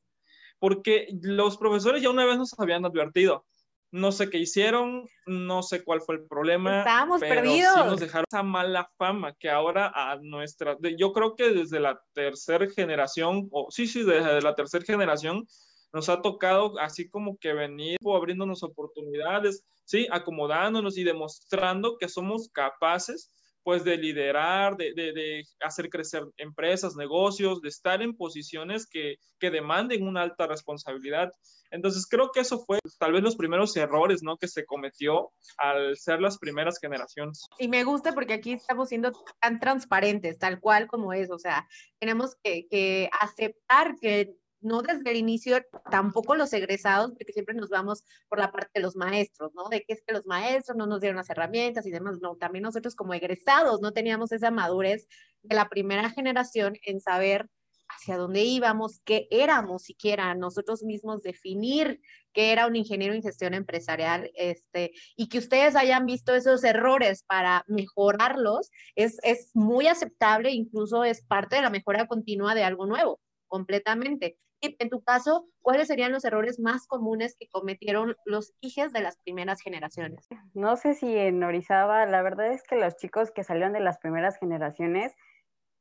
Porque 0.58 1.08
los 1.22 1.56
profesores 1.56 2.02
ya 2.02 2.10
una 2.10 2.24
vez 2.24 2.38
nos 2.38 2.58
habían 2.58 2.84
advertido, 2.84 3.44
no 3.92 4.10
sé 4.10 4.30
qué 4.30 4.38
hicieron, 4.38 5.06
no 5.26 5.62
sé 5.62 5.84
cuál 5.84 6.00
fue 6.00 6.16
el 6.16 6.26
problema. 6.26 6.78
Estábamos 6.78 7.20
pero 7.20 7.34
perdidos. 7.34 7.74
Sí 7.74 7.80
nos 7.84 8.00
dejaron 8.00 8.24
esa 8.28 8.42
mala 8.42 8.90
fama 8.96 9.34
que 9.38 9.50
ahora 9.50 9.92
a 9.94 10.16
nuestra, 10.16 10.76
yo 10.98 11.12
creo 11.12 11.36
que 11.36 11.50
desde 11.50 11.78
la 11.78 12.00
tercera 12.14 12.66
generación, 12.70 13.48
o 13.52 13.68
sí, 13.70 13.86
sí, 13.86 14.02
desde 14.02 14.40
la 14.40 14.54
tercera 14.54 14.84
generación, 14.84 15.46
nos 15.92 16.08
ha 16.08 16.22
tocado 16.22 16.78
así 16.80 17.10
como 17.10 17.36
que 17.36 17.52
venir 17.52 17.98
abriéndonos 18.02 18.62
oportunidades, 18.62 19.62
sí, 19.84 20.08
acomodándonos 20.10 20.96
y 20.96 21.04
demostrando 21.04 21.98
que 21.98 22.08
somos 22.08 22.48
capaces 22.48 23.30
pues 23.62 23.84
de 23.84 23.96
liderar, 23.96 24.76
de, 24.76 24.92
de, 24.94 25.12
de 25.12 25.44
hacer 25.60 25.88
crecer 25.88 26.24
empresas, 26.36 26.96
negocios, 26.96 27.60
de 27.60 27.68
estar 27.68 28.02
en 28.02 28.16
posiciones 28.16 28.86
que, 28.86 29.16
que 29.38 29.50
demanden 29.50 30.06
una 30.06 30.22
alta 30.22 30.46
responsabilidad. 30.46 31.30
Entonces 31.70 32.06
creo 32.08 32.30
que 32.32 32.40
eso 32.40 32.64
fue 32.64 32.78
tal 32.98 33.12
vez 33.12 33.22
los 33.22 33.36
primeros 33.36 33.76
errores, 33.76 34.22
¿no? 34.22 34.36
Que 34.36 34.48
se 34.48 34.64
cometió 34.64 35.32
al 35.58 35.96
ser 35.96 36.20
las 36.20 36.38
primeras 36.38 36.78
generaciones. 36.78 37.46
Y 37.58 37.68
me 37.68 37.84
gusta 37.84 38.12
porque 38.12 38.34
aquí 38.34 38.52
estamos 38.52 38.88
siendo 38.88 39.12
tan 39.40 39.58
transparentes, 39.58 40.38
tal 40.38 40.60
cual 40.60 40.86
como 40.86 41.12
es. 41.12 41.30
O 41.30 41.38
sea, 41.38 41.66
tenemos 41.98 42.36
que, 42.42 42.66
que 42.68 43.08
aceptar 43.20 43.96
que 44.00 44.34
no 44.62 44.82
desde 44.82 45.10
el 45.10 45.16
inicio, 45.16 45.60
tampoco 45.90 46.34
los 46.36 46.52
egresados, 46.52 47.12
porque 47.12 47.32
siempre 47.32 47.54
nos 47.54 47.68
vamos 47.68 48.04
por 48.28 48.38
la 48.38 48.50
parte 48.50 48.70
de 48.74 48.80
los 48.80 48.96
maestros, 48.96 49.52
¿no? 49.54 49.68
De 49.68 49.82
que 49.82 49.94
es 49.94 50.02
que 50.06 50.14
los 50.14 50.26
maestros 50.26 50.76
no 50.76 50.86
nos 50.86 51.00
dieron 51.00 51.16
las 51.16 51.30
herramientas 51.30 51.86
y 51.86 51.90
demás. 51.90 52.18
No, 52.20 52.36
también 52.36 52.62
nosotros 52.62 52.94
como 52.94 53.14
egresados 53.14 53.80
no 53.80 53.92
teníamos 53.92 54.32
esa 54.32 54.50
madurez 54.50 55.06
de 55.42 55.56
la 55.56 55.68
primera 55.68 56.10
generación 56.10 56.76
en 56.84 57.00
saber 57.00 57.48
hacia 57.96 58.16
dónde 58.16 58.42
íbamos, 58.42 59.00
qué 59.04 59.28
éramos 59.30 59.82
siquiera 59.82 60.34
nosotros 60.34 60.82
mismos, 60.82 61.22
definir 61.22 62.00
qué 62.32 62.52
era 62.52 62.66
un 62.66 62.76
ingeniero 62.76 63.14
en 63.14 63.22
gestión 63.22 63.54
empresarial, 63.54 64.30
este, 64.34 64.92
y 65.16 65.28
que 65.28 65.38
ustedes 65.38 65.76
hayan 65.76 66.06
visto 66.06 66.34
esos 66.34 66.64
errores 66.64 67.24
para 67.24 67.64
mejorarlos, 67.68 68.70
es, 68.94 69.18
es 69.22 69.50
muy 69.54 69.86
aceptable, 69.86 70.50
incluso 70.50 71.04
es 71.04 71.22
parte 71.22 71.56
de 71.56 71.62
la 71.62 71.70
mejora 71.70 72.06
continua 72.06 72.54
de 72.54 72.64
algo 72.64 72.86
nuevo, 72.86 73.20
completamente. 73.46 74.38
Y 74.64 74.76
en 74.78 74.90
tu 74.90 75.02
caso, 75.02 75.48
¿cuáles 75.60 75.88
serían 75.88 76.12
los 76.12 76.24
errores 76.24 76.60
más 76.60 76.86
comunes 76.86 77.36
que 77.36 77.48
cometieron 77.48 78.14
los 78.24 78.54
hijos 78.60 78.92
de 78.92 79.00
las 79.00 79.16
primeras 79.16 79.60
generaciones? 79.60 80.28
No 80.54 80.76
sé 80.76 80.94
si 80.94 81.18
en 81.18 81.42
Orizaba, 81.42 82.06
la 82.06 82.22
verdad 82.22 82.52
es 82.52 82.62
que 82.62 82.76
los 82.76 82.96
chicos 82.96 83.32
que 83.32 83.42
salieron 83.42 83.72
de 83.72 83.80
las 83.80 83.98
primeras 83.98 84.38
generaciones 84.38 85.16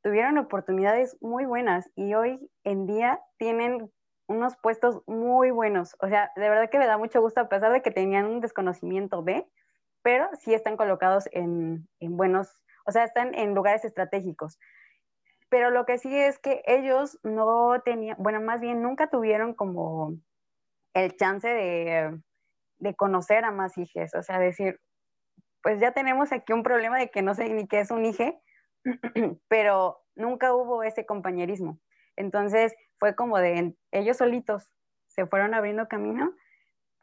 tuvieron 0.01 0.39
oportunidades 0.39 1.15
muy 1.21 1.45
buenas 1.45 1.91
y 1.95 2.15
hoy 2.15 2.49
en 2.63 2.87
día 2.87 3.21
tienen 3.37 3.91
unos 4.27 4.57
puestos 4.57 5.03
muy 5.05 5.51
buenos. 5.51 5.95
O 5.99 6.07
sea, 6.07 6.31
de 6.35 6.49
verdad 6.49 6.71
que 6.71 6.79
me 6.79 6.87
da 6.87 6.97
mucho 6.97 7.21
gusto 7.21 7.41
a 7.41 7.49
pesar 7.49 7.71
de 7.71 7.83
que 7.83 7.91
tenían 7.91 8.25
un 8.25 8.41
desconocimiento 8.41 9.21
de, 9.21 9.45
pero 10.01 10.27
sí 10.39 10.55
están 10.55 10.75
colocados 10.75 11.29
en, 11.33 11.87
en 11.99 12.17
buenos, 12.17 12.63
o 12.87 12.91
sea, 12.91 13.03
están 13.03 13.35
en 13.35 13.53
lugares 13.53 13.85
estratégicos. 13.85 14.57
Pero 15.51 15.69
lo 15.69 15.85
que 15.85 15.97
sí 15.97 16.17
es 16.17 16.39
que 16.39 16.63
ellos 16.65 17.19
no 17.23 17.81
tenían, 17.83 18.15
bueno, 18.19 18.39
más 18.39 18.61
bien 18.61 18.81
nunca 18.81 19.09
tuvieron 19.09 19.53
como 19.53 20.15
el 20.93 21.15
chance 21.17 21.47
de, 21.47 22.17
de 22.79 22.95
conocer 22.95 23.43
a 23.43 23.51
más 23.51 23.77
hijos, 23.77 24.15
o 24.15 24.23
sea, 24.23 24.39
decir, 24.39 24.79
pues 25.61 25.81
ya 25.81 25.91
tenemos 25.91 26.31
aquí 26.31 26.53
un 26.53 26.63
problema 26.63 26.97
de 26.97 27.11
que 27.11 27.21
no 27.21 27.35
sé 27.35 27.49
ni 27.49 27.67
qué 27.67 27.81
es 27.81 27.91
un 27.91 28.05
hije, 28.05 28.39
pero 29.49 29.99
nunca 30.15 30.55
hubo 30.55 30.83
ese 30.83 31.05
compañerismo. 31.05 31.79
Entonces 32.15 32.73
fue 32.97 33.13
como 33.13 33.37
de 33.37 33.75
ellos 33.91 34.17
solitos 34.17 34.71
se 35.07 35.25
fueron 35.25 35.53
abriendo 35.53 35.89
camino. 35.89 36.33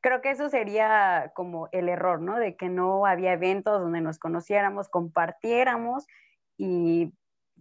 Creo 0.00 0.22
que 0.22 0.30
eso 0.30 0.48
sería 0.48 1.32
como 1.34 1.68
el 1.72 1.90
error, 1.90 2.22
¿no? 2.22 2.38
De 2.38 2.56
que 2.56 2.70
no 2.70 3.04
había 3.04 3.34
eventos 3.34 3.80
donde 3.80 4.00
nos 4.00 4.18
conociéramos, 4.18 4.88
compartiéramos 4.88 6.06
y 6.56 7.12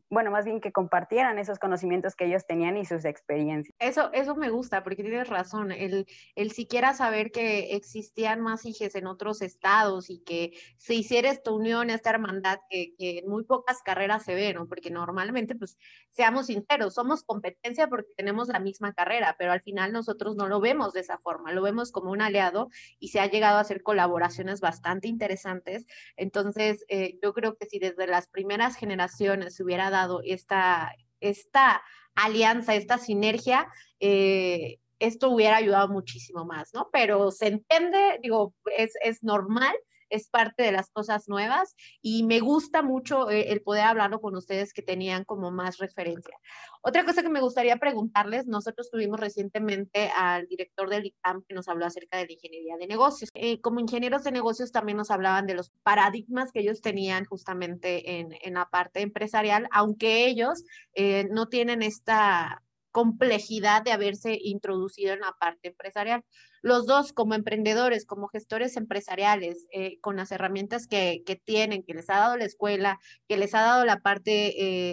bueno, 0.09 0.31
más 0.31 0.45
bien 0.45 0.61
que 0.61 0.71
compartieran 0.71 1.39
esos 1.39 1.59
conocimientos 1.59 2.15
que 2.15 2.25
ellos 2.25 2.45
tenían 2.45 2.77
y 2.77 2.85
sus 2.85 3.05
experiencias. 3.05 3.75
Eso, 3.79 4.11
eso 4.13 4.35
me 4.35 4.49
gusta, 4.49 4.83
porque 4.83 5.03
tienes 5.03 5.29
razón, 5.29 5.71
el, 5.71 6.05
el 6.35 6.51
siquiera 6.51 6.93
saber 6.93 7.31
que 7.31 7.75
existían 7.75 8.41
más 8.41 8.65
hijos 8.65 8.95
en 8.95 9.07
otros 9.07 9.41
estados 9.41 10.09
y 10.09 10.19
que 10.19 10.53
se 10.77 10.93
hiciera 10.93 11.29
esta 11.29 11.51
unión, 11.51 11.89
esta 11.89 12.11
hermandad, 12.11 12.59
que, 12.69 12.93
que, 12.97 13.19
en 13.19 13.29
muy 13.29 13.43
pocas 13.43 13.81
carreras 13.83 14.23
se 14.23 14.35
ve, 14.35 14.53
¿no? 14.53 14.67
Porque 14.67 14.89
normalmente, 14.89 15.55
pues, 15.55 15.77
seamos 16.11 16.47
sinceros, 16.47 16.93
somos 16.93 17.23
competencia 17.23 17.87
porque 17.87 18.11
tenemos 18.15 18.47
la 18.47 18.59
misma 18.59 18.93
carrera, 18.93 19.35
pero 19.37 19.51
al 19.51 19.61
final 19.61 19.91
nosotros 19.93 20.35
no 20.35 20.47
lo 20.47 20.59
vemos 20.59 20.93
de 20.93 21.01
esa 21.01 21.17
forma, 21.17 21.51
lo 21.51 21.61
vemos 21.61 21.91
como 21.91 22.11
un 22.11 22.21
aliado 22.21 22.69
y 22.99 23.09
se 23.09 23.19
ha 23.19 23.27
llegado 23.27 23.57
a 23.57 23.61
hacer 23.61 23.83
colaboraciones 23.83 24.61
bastante 24.61 25.07
interesantes. 25.07 25.85
Entonces, 26.15 26.85
eh, 26.89 27.19
yo 27.21 27.33
creo 27.33 27.55
que 27.55 27.67
si 27.67 27.79
desde 27.79 28.07
las 28.07 28.27
primeras 28.27 28.75
generaciones 28.75 29.55
se 29.55 29.63
dado 29.89 30.21
esta, 30.23 30.93
esta 31.19 31.83
alianza, 32.15 32.75
esta 32.75 32.97
sinergia, 32.97 33.71
eh, 33.99 34.79
esto 34.99 35.29
hubiera 35.29 35.57
ayudado 35.57 35.89
muchísimo 35.89 36.45
más, 36.45 36.73
¿no? 36.73 36.89
Pero 36.91 37.31
se 37.31 37.47
entiende, 37.47 38.19
digo, 38.21 38.53
es, 38.77 38.93
es 39.03 39.23
normal, 39.23 39.75
es 40.09 40.29
parte 40.29 40.63
de 40.63 40.71
las 40.71 40.89
cosas 40.89 41.27
nuevas 41.27 41.75
y 42.01 42.23
me 42.23 42.39
gusta 42.39 42.81
mucho 42.81 43.29
eh, 43.29 43.51
el 43.51 43.61
poder 43.61 43.83
hablarlo 43.83 44.21
con 44.21 44.35
ustedes 44.35 44.73
que 44.73 44.81
tenían 44.81 45.23
como 45.23 45.51
más 45.51 45.77
referencia. 45.77 46.35
Otra 46.81 47.05
cosa 47.05 47.21
que 47.21 47.29
me 47.29 47.41
gustaría 47.41 47.77
preguntarles, 47.77 48.47
nosotros 48.47 48.89
tuvimos 48.89 49.19
recientemente 49.19 50.09
al 50.17 50.47
director 50.47 50.89
del 50.89 51.07
ICAM 51.07 51.43
que 51.43 51.55
nos 51.55 51.67
habló 51.67 51.85
acerca 51.85 52.17
de 52.17 52.25
la 52.25 52.33
ingeniería 52.33 52.77
de 52.77 52.87
negocios. 52.87 53.29
Eh, 53.33 53.59
como 53.61 53.79
ingenieros 53.79 54.23
de 54.23 54.31
negocios 54.31 54.71
también 54.71 54.97
nos 54.97 55.11
hablaban 55.11 55.47
de 55.47 55.55
los 55.55 55.71
paradigmas 55.83 56.51
que 56.51 56.61
ellos 56.61 56.81
tenían 56.81 57.25
justamente 57.25 58.19
en, 58.19 58.29
en 58.41 58.53
la 58.53 58.69
parte 58.69 59.01
empresarial, 59.01 59.67
aunque 59.71 60.27
ellos 60.27 60.63
eh, 60.93 61.27
no 61.31 61.47
tienen 61.47 61.81
esta 61.81 62.63
complejidad 62.97 63.83
de 63.83 63.91
haberse 63.91 64.39
introducido 64.41 65.13
en 65.13 65.19
la 65.19 65.31
parte 65.39 65.67
empresarial. 65.67 66.23
Los 66.63 66.87
dos, 66.87 67.13
como 67.13 67.35
emprendedores, 67.35 68.07
como 68.07 68.27
gestores 68.27 68.75
empresariales, 68.75 69.67
eh, 69.71 69.99
con 70.01 70.15
las 70.15 70.31
herramientas 70.31 70.87
que, 70.87 71.21
tienen, 71.45 71.83
que 71.83 71.93
les 71.93 72.09
ha 72.09 72.17
dado 72.17 72.37
la 72.37 72.45
escuela, 72.45 72.97
que 73.27 73.37
les 73.37 73.53
ha 73.53 73.61
dado 73.61 73.85
la 73.85 73.99
parte 73.99 74.31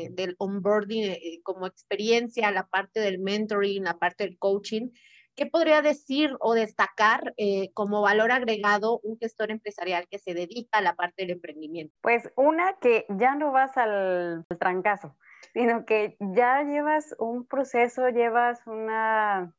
eh, 0.04 0.10
del 0.12 0.34
onboarding 0.36 1.12
eh, 1.12 1.40
como 1.42 1.66
experiencia, 1.66 2.50
la 2.50 2.66
parte 2.66 3.00
del 3.00 3.20
mentoring, 3.20 3.84
la 3.84 3.96
parte 3.96 4.24
del 4.24 4.36
coaching, 4.36 4.90
¿qué 5.34 5.46
podría 5.46 5.80
decir 5.80 6.36
o 6.40 6.52
destacar 6.52 7.34
como 7.72 8.02
valor 8.02 8.32
agregado 8.32 9.00
un 9.02 9.16
gestor 9.18 9.50
empresarial 9.50 10.06
que 10.10 10.18
se 10.18 10.34
dedica 10.34 10.76
a 10.76 10.82
la 10.82 10.94
parte 10.94 11.22
del 11.22 11.30
emprendimiento? 11.30 11.96
Pues 12.02 12.30
una 12.36 12.76
que 12.82 13.06
ya 13.08 13.34
no 13.34 13.50
vas 13.50 13.78
al, 13.78 14.44
al 14.46 14.58
trancazo, 14.58 15.16
sino 15.54 15.86
que 15.86 16.16
ya 16.18 16.62
llevas 16.64 17.14
un 17.18 17.46
proceso, 17.46 18.08
llevas 18.08 18.66
una, 18.66 19.54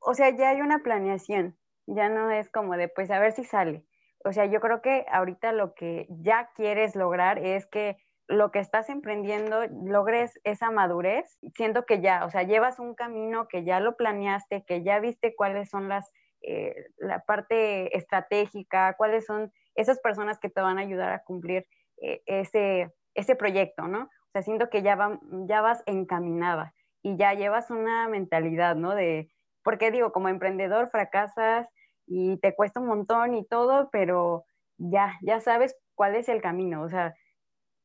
o 0.00 0.14
sea, 0.14 0.28
ya 0.36 0.50
hay 0.50 0.60
una 0.60 0.80
planeación, 0.80 1.56
ya 1.86 2.10
no 2.10 2.30
es 2.30 2.50
como 2.50 2.76
de, 2.76 2.88
pues 2.88 3.10
a 3.10 3.18
ver 3.18 3.32
si 3.32 3.44
sale. 3.44 3.84
O 4.22 4.32
sea, 4.32 4.44
yo 4.44 4.60
creo 4.60 4.82
que 4.82 5.06
ahorita 5.10 5.52
lo 5.52 5.74
que 5.74 6.06
ya 6.10 6.50
quieres 6.54 6.94
lograr 6.94 7.38
es 7.38 7.66
que 7.66 7.96
lo 8.28 8.50
que 8.52 8.58
estás 8.58 8.90
emprendiendo 8.90 9.62
logres 9.86 10.38
esa 10.44 10.70
madurez, 10.70 11.38
siento 11.54 11.86
que 11.86 12.02
ya, 12.02 12.26
o 12.26 12.30
sea, 12.30 12.42
llevas 12.42 12.78
un 12.78 12.94
camino 12.94 13.48
que 13.48 13.64
ya 13.64 13.80
lo 13.80 13.96
planeaste, 13.96 14.64
que 14.66 14.84
ya 14.84 15.00
viste 15.00 15.34
cuáles 15.34 15.70
son 15.70 15.88
las, 15.88 16.12
eh, 16.42 16.74
la 16.98 17.24
parte 17.24 17.96
estratégica, 17.96 18.94
cuáles 18.98 19.24
son 19.24 19.50
esas 19.74 19.98
personas 19.98 20.38
que 20.38 20.50
te 20.50 20.60
van 20.60 20.78
a 20.78 20.82
ayudar 20.82 21.10
a 21.10 21.24
cumplir 21.24 21.66
eh, 22.02 22.22
ese, 22.26 22.92
ese 23.14 23.34
proyecto, 23.34 23.88
¿no? 23.88 24.10
O 24.30 24.32
sea, 24.32 24.42
siento 24.42 24.70
que 24.70 24.82
ya, 24.82 24.94
va, 24.94 25.18
ya 25.46 25.60
vas 25.60 25.82
encaminada 25.86 26.72
y 27.02 27.16
ya 27.16 27.34
llevas 27.34 27.70
una 27.70 28.08
mentalidad, 28.08 28.76
¿no? 28.76 28.94
De, 28.94 29.28
porque 29.64 29.90
digo, 29.90 30.12
como 30.12 30.28
emprendedor 30.28 30.88
fracasas 30.90 31.68
y 32.06 32.36
te 32.38 32.54
cuesta 32.54 32.78
un 32.78 32.86
montón 32.86 33.34
y 33.34 33.44
todo, 33.44 33.88
pero 33.90 34.44
ya, 34.78 35.18
ya 35.22 35.40
sabes 35.40 35.76
cuál 35.96 36.14
es 36.14 36.28
el 36.28 36.40
camino, 36.40 36.82
o 36.82 36.88
sea, 36.88 37.14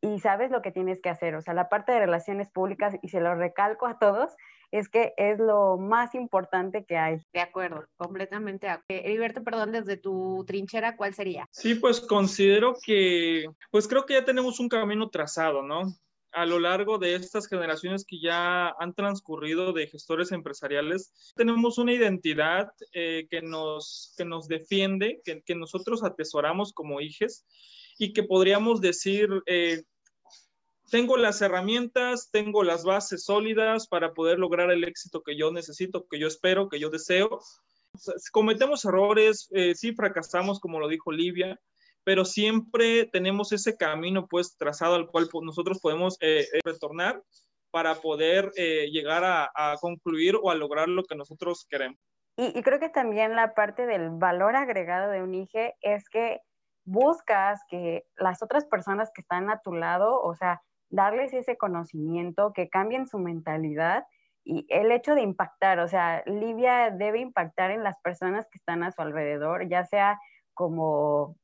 y 0.02 0.20
sabes 0.20 0.52
lo 0.52 0.62
que 0.62 0.72
tienes 0.72 1.02
que 1.02 1.10
hacer. 1.10 1.36
O 1.36 1.42
sea, 1.42 1.56
la 1.56 1.68
parte 1.68 1.92
de 1.92 2.00
relaciones 2.00 2.50
públicas, 2.52 2.96
y 3.02 3.10
se 3.10 3.20
lo 3.20 3.34
recalco 3.34 3.88
a 3.88 3.98
todos, 3.98 4.36
es 4.72 4.88
que 4.88 5.14
es 5.18 5.40
lo 5.40 5.78
más 5.78 6.14
importante 6.14 6.86
que 6.86 6.98
hay. 6.98 7.26
De 7.34 7.40
acuerdo, 7.40 7.86
completamente. 7.98 8.68
Heriberto, 8.88 9.44
perdón, 9.44 9.72
desde 9.72 9.98
tu 9.98 10.44
trinchera, 10.46 10.96
¿cuál 10.96 11.16
sería? 11.16 11.48
Sí, 11.52 11.76
pues 11.76 12.02
considero 12.02 12.76
que, 12.84 13.46
pues 13.72 13.88
creo 13.88 14.06
que 14.06 14.14
ya 14.14 14.26
tenemos 14.26 14.60
un 14.60 14.70
camino 14.70 15.10
trazado, 15.10 15.64
¿no? 15.64 15.84
A 16.36 16.46
lo 16.46 16.60
largo 16.60 16.98
de 16.98 17.16
estas 17.16 17.48
generaciones 17.48 18.04
que 18.06 18.20
ya 18.20 18.68
han 18.78 18.94
transcurrido 18.94 19.72
de 19.72 19.88
gestores 19.88 20.34
empresariales, 20.34 21.34
tenemos 21.36 21.78
una 21.78 21.94
identidad 21.94 22.68
eh, 22.92 23.26
que, 23.30 23.42
nos, 23.42 24.14
que 24.18 24.26
nos 24.26 24.50
defiende, 24.50 25.22
que, 25.24 25.42
que, 25.44 25.56
nosotros 25.56 26.04
atesoramos 26.04 26.74
como 26.74 27.00
hijes 27.00 27.46
y 27.98 28.12
que 28.12 28.24
podríamos 28.24 28.82
decir, 28.82 29.30
eh, 29.46 29.84
tengo 30.92 31.16
las 31.16 31.42
herramientas, 31.42 32.30
tengo 32.32 32.64
las 32.64 32.84
bases 32.84 33.24
sólidas 33.24 33.88
para 33.88 34.14
poder 34.14 34.38
lograr 34.38 34.72
el 34.72 34.84
éxito 34.84 35.24
que 35.24 35.38
yo 35.38 35.54
necesito, 35.54 36.06
que 36.06 36.20
yo 36.20 36.28
espero, 36.28 36.68
que 36.68 36.82
yo 36.82 36.90
deseo. 36.90 37.40
Cometemos 38.34 38.84
errores, 38.84 39.48
eh, 39.52 39.74
sí 39.74 39.94
fracasamos, 39.94 40.60
como 40.60 40.82
lo 40.82 40.90
dijo 40.90 41.14
Livia, 41.14 41.58
pero 42.06 42.24
siempre 42.24 43.08
tenemos 43.12 43.52
ese 43.52 43.76
camino 43.76 44.28
pues 44.28 44.56
trazado 44.58 44.96
al 44.96 45.08
cual 45.08 45.28
nosotros 45.42 45.80
podemos 45.82 46.18
eh, 46.22 46.42
eh, 46.54 46.60
retornar 46.64 47.22
para 47.72 47.96
poder 47.96 48.52
eh, 48.56 48.90
llegar 48.92 49.24
a, 49.26 49.76
concluir 49.82 50.36
o 50.42 50.50
a 50.50 50.56
lograr 50.56 50.88
lo 50.88 51.04
que 51.04 51.16
nosotros 51.16 51.66
queremos. 51.70 52.00
Y, 52.38 52.62
creo 52.64 52.80
que 52.80 52.90
también 52.90 53.36
la 53.36 53.54
parte 53.54 53.86
del 53.86 54.12
valor 54.12 54.56
agregado 54.56 55.12
de 55.12 55.22
un 55.22 55.34
IGE 55.34 55.76
es 55.82 56.08
que 56.10 56.40
buscas 56.86 57.62
que 57.70 58.06
las 58.18 58.42
otras 58.44 58.66
personas 58.66 59.12
que 59.14 59.22
están 59.22 59.50
a 59.50 59.60
tu 59.62 59.74
lado, 59.74 60.22
o 60.22 60.36
sea, 60.36 60.62
darles 60.90 61.34
ese 61.34 61.58
conocimiento, 61.58 62.54
que 62.54 62.70
cambien 62.70 63.08
su 63.08 63.20
mentalidad 63.20 64.06
y 64.44 64.66
el 64.70 64.92
hecho 64.92 65.16
de 65.16 65.22
impactar, 65.22 65.80
o 65.80 65.88
sea, 65.88 66.24
Livia 66.28 66.92
debe 66.92 67.20
impactar 67.20 67.72
en 67.72 67.84
las 67.84 68.00
personas 68.02 68.46
que 68.52 68.58
están 68.58 68.84
a 68.84 68.92
su 68.92 69.02
alrededor, 69.02 69.68
ya 69.68 69.86
sea 69.86 70.20
como 70.54 71.36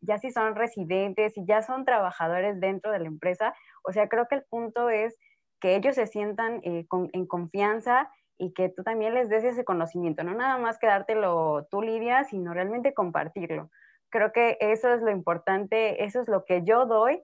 ya 0.00 0.18
si 0.18 0.30
son 0.30 0.54
residentes 0.54 1.36
y 1.36 1.44
ya 1.46 1.62
son 1.62 1.84
trabajadores 1.84 2.60
dentro 2.60 2.92
de 2.92 3.00
la 3.00 3.06
empresa. 3.06 3.54
O 3.82 3.92
sea, 3.92 4.08
creo 4.08 4.26
que 4.28 4.36
el 4.36 4.44
punto 4.44 4.90
es 4.90 5.18
que 5.60 5.76
ellos 5.76 5.94
se 5.94 6.06
sientan 6.06 6.60
eh, 6.64 6.86
en 7.12 7.26
confianza 7.26 8.10
y 8.38 8.52
que 8.52 8.68
tú 8.68 8.82
también 8.82 9.14
les 9.14 9.28
des 9.28 9.44
ese 9.44 9.64
conocimiento, 9.64 10.22
no 10.22 10.34
nada 10.34 10.58
más 10.58 10.78
quedártelo 10.78 11.66
tú, 11.70 11.82
Lidia, 11.82 12.24
sino 12.24 12.52
realmente 12.52 12.92
compartirlo. 12.92 13.70
Creo 14.10 14.32
que 14.32 14.58
eso 14.60 14.92
es 14.92 15.00
lo 15.00 15.10
importante, 15.10 16.04
eso 16.04 16.20
es 16.20 16.28
lo 16.28 16.44
que 16.44 16.62
yo 16.62 16.86
doy 16.86 17.22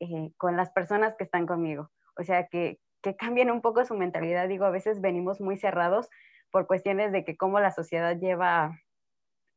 eh, 0.00 0.32
con 0.36 0.56
las 0.56 0.70
personas 0.70 1.14
que 1.16 1.24
están 1.24 1.46
conmigo. 1.46 1.90
O 2.16 2.22
sea, 2.22 2.46
que, 2.46 2.78
que 3.02 3.16
cambien 3.16 3.50
un 3.50 3.60
poco 3.60 3.84
su 3.84 3.94
mentalidad. 3.94 4.48
Digo, 4.48 4.64
a 4.64 4.70
veces 4.70 5.00
venimos 5.00 5.40
muy 5.40 5.56
cerrados 5.56 6.08
por 6.50 6.66
cuestiones 6.66 7.12
de 7.12 7.24
que 7.24 7.36
cómo 7.36 7.60
la 7.60 7.70
sociedad 7.70 8.16
lleva 8.18 8.78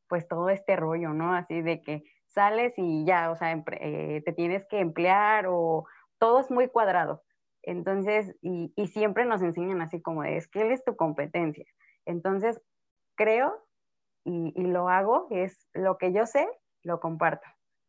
pues 0.08 0.26
todo 0.28 0.50
este 0.50 0.76
rollo, 0.76 1.10
¿no? 1.10 1.34
Así 1.34 1.62
de 1.62 1.82
que 1.82 2.04
sales 2.36 2.74
y 2.76 3.06
ya, 3.06 3.30
o 3.30 3.36
sea, 3.36 3.50
eh, 3.80 4.22
te 4.24 4.32
tienes 4.34 4.66
que 4.66 4.78
emplear 4.78 5.46
o 5.48 5.86
todo 6.18 6.38
es 6.40 6.50
muy 6.50 6.68
cuadrado. 6.68 7.24
Entonces, 7.62 8.36
y, 8.42 8.70
siempre 8.86 9.24
nos 9.24 9.42
enseñan 9.42 9.80
así 9.80 10.00
como 10.00 10.22
es 10.22 10.46
que 10.46 10.70
es 10.72 10.84
tu 10.84 10.94
competencia. 10.96 11.64
Entonces, 12.04 12.60
creo 13.16 13.66
y, 14.24 14.52
lo 14.66 14.88
hago, 14.88 15.28
es 15.30 15.66
lo 15.72 15.96
que 15.98 16.12
yo 16.12 16.26
sé, 16.26 16.46
lo 16.82 17.00
comparto. 17.00 17.46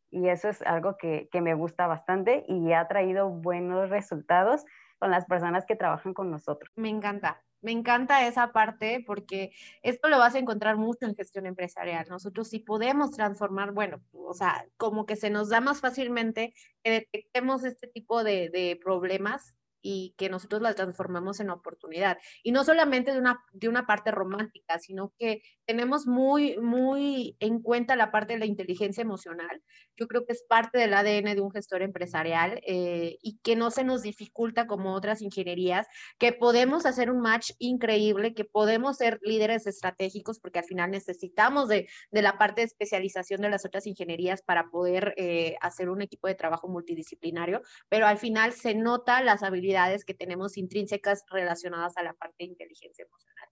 Y 0.10 0.30
eso 0.30 0.48
es 0.48 0.62
algo 0.62 0.96
que, 0.98 1.28
que 1.32 1.42
me 1.42 1.54
gusta 1.54 1.86
bastante 1.86 2.46
y 2.48 2.72
ha 2.72 2.88
traído 2.88 3.30
buenos 3.30 3.90
resultados 3.90 4.66
con 4.98 5.12
las 5.12 5.26
personas 5.26 5.66
que 5.66 5.76
trabajan 5.76 6.14
con 6.14 6.32
nosotros. 6.32 6.72
Me 6.76 6.90
encanta. 6.90 7.44
Me 7.62 7.72
encanta 7.72 8.28
esa 8.28 8.52
parte 8.52 9.04
porque 9.06 9.52
esto 9.82 10.10
lo 10.10 10.20
vas 10.20 10.36
a 10.36 10.40
encontrar 10.40 10.78
mucho 10.78 11.06
en 11.06 11.16
gestión 11.16 11.46
empresarial. 11.46 12.06
Nosotros 12.10 12.48
sí 12.48 12.60
podemos 12.60 13.12
transformar, 13.12 13.72
bueno, 13.72 14.02
o 14.14 14.34
sea, 14.34 14.66
como 14.78 15.06
que 15.06 15.16
se 15.16 15.30
nos 15.30 15.50
da 15.50 15.60
más 15.62 15.82
fácilmente 15.82 16.54
que 16.84 16.92
detectemos 16.92 17.64
este 17.64 17.88
tipo 17.88 18.24
de, 18.24 18.50
de 18.50 18.80
problemas 18.82 19.56
y 19.90 20.14
que 20.18 20.28
nosotros 20.30 20.62
las 20.62 20.76
transformamos 20.76 21.40
en 21.40 21.50
oportunidad. 21.50 22.18
Y 22.44 22.52
no 22.52 22.66
solamente 22.66 23.14
de 23.14 23.20
una, 23.20 23.40
de 23.54 23.70
una 23.70 23.86
parte 23.86 24.12
romántica, 24.12 24.80
sino 24.80 25.14
que 25.18 25.42
tenemos 25.66 26.08
muy, 26.08 26.58
muy 26.58 27.38
en 27.40 27.62
cuenta 27.62 27.96
la 27.96 28.12
parte 28.12 28.34
de 28.34 28.40
la 28.40 28.46
inteligencia 28.46 29.02
emocional. 29.02 29.64
Yo 29.96 30.08
creo 30.10 30.26
que 30.26 30.34
es 30.34 30.44
parte 30.44 30.78
del 30.78 30.94
ADN 30.94 31.36
de 31.36 31.40
un 31.40 31.52
gestor 31.52 31.84
empresarial 31.84 32.60
eh, 32.68 33.18
y 33.22 33.38
que 33.38 33.56
no 33.56 33.72
se 33.72 33.86
nos 33.86 34.02
dificulta 34.02 34.68
como 34.68 34.94
otras 34.94 35.22
ingenierías, 35.22 35.88
que 36.20 36.34
podemos 36.34 36.86
hacer 36.86 37.10
un 37.10 37.22
match 37.22 37.52
increíble, 37.58 38.34
que 38.34 38.44
podemos 38.44 38.98
ser 38.98 39.20
líderes 39.22 39.68
estratégicos, 39.68 40.40
porque 40.42 40.60
al 40.60 40.66
final 40.66 40.92
necesitamos 40.92 41.70
de, 41.70 41.88
de 42.12 42.22
la 42.22 42.38
parte 42.38 42.60
de 42.60 42.66
especialización 42.66 43.40
de 43.40 43.50
las 43.50 43.64
otras 43.64 43.88
ingenierías 43.88 44.42
para 44.42 44.70
poder 44.70 45.14
eh, 45.16 45.56
hacer 45.62 45.90
un 45.90 46.02
equipo 46.02 46.28
de 46.28 46.36
trabajo 46.36 46.68
multidisciplinario, 46.68 47.62
pero 47.88 48.06
al 48.06 48.18
final 48.18 48.52
se 48.52 48.76
nota 48.76 49.24
las 49.24 49.44
habilidades 49.44 49.77
que 50.06 50.14
tenemos 50.14 50.58
intrínsecas 50.58 51.24
relacionadas 51.30 51.98
a 51.98 52.04
la 52.04 52.14
parte 52.14 52.36
de 52.40 52.46
inteligencia 52.46 53.06
emocional. 53.06 53.48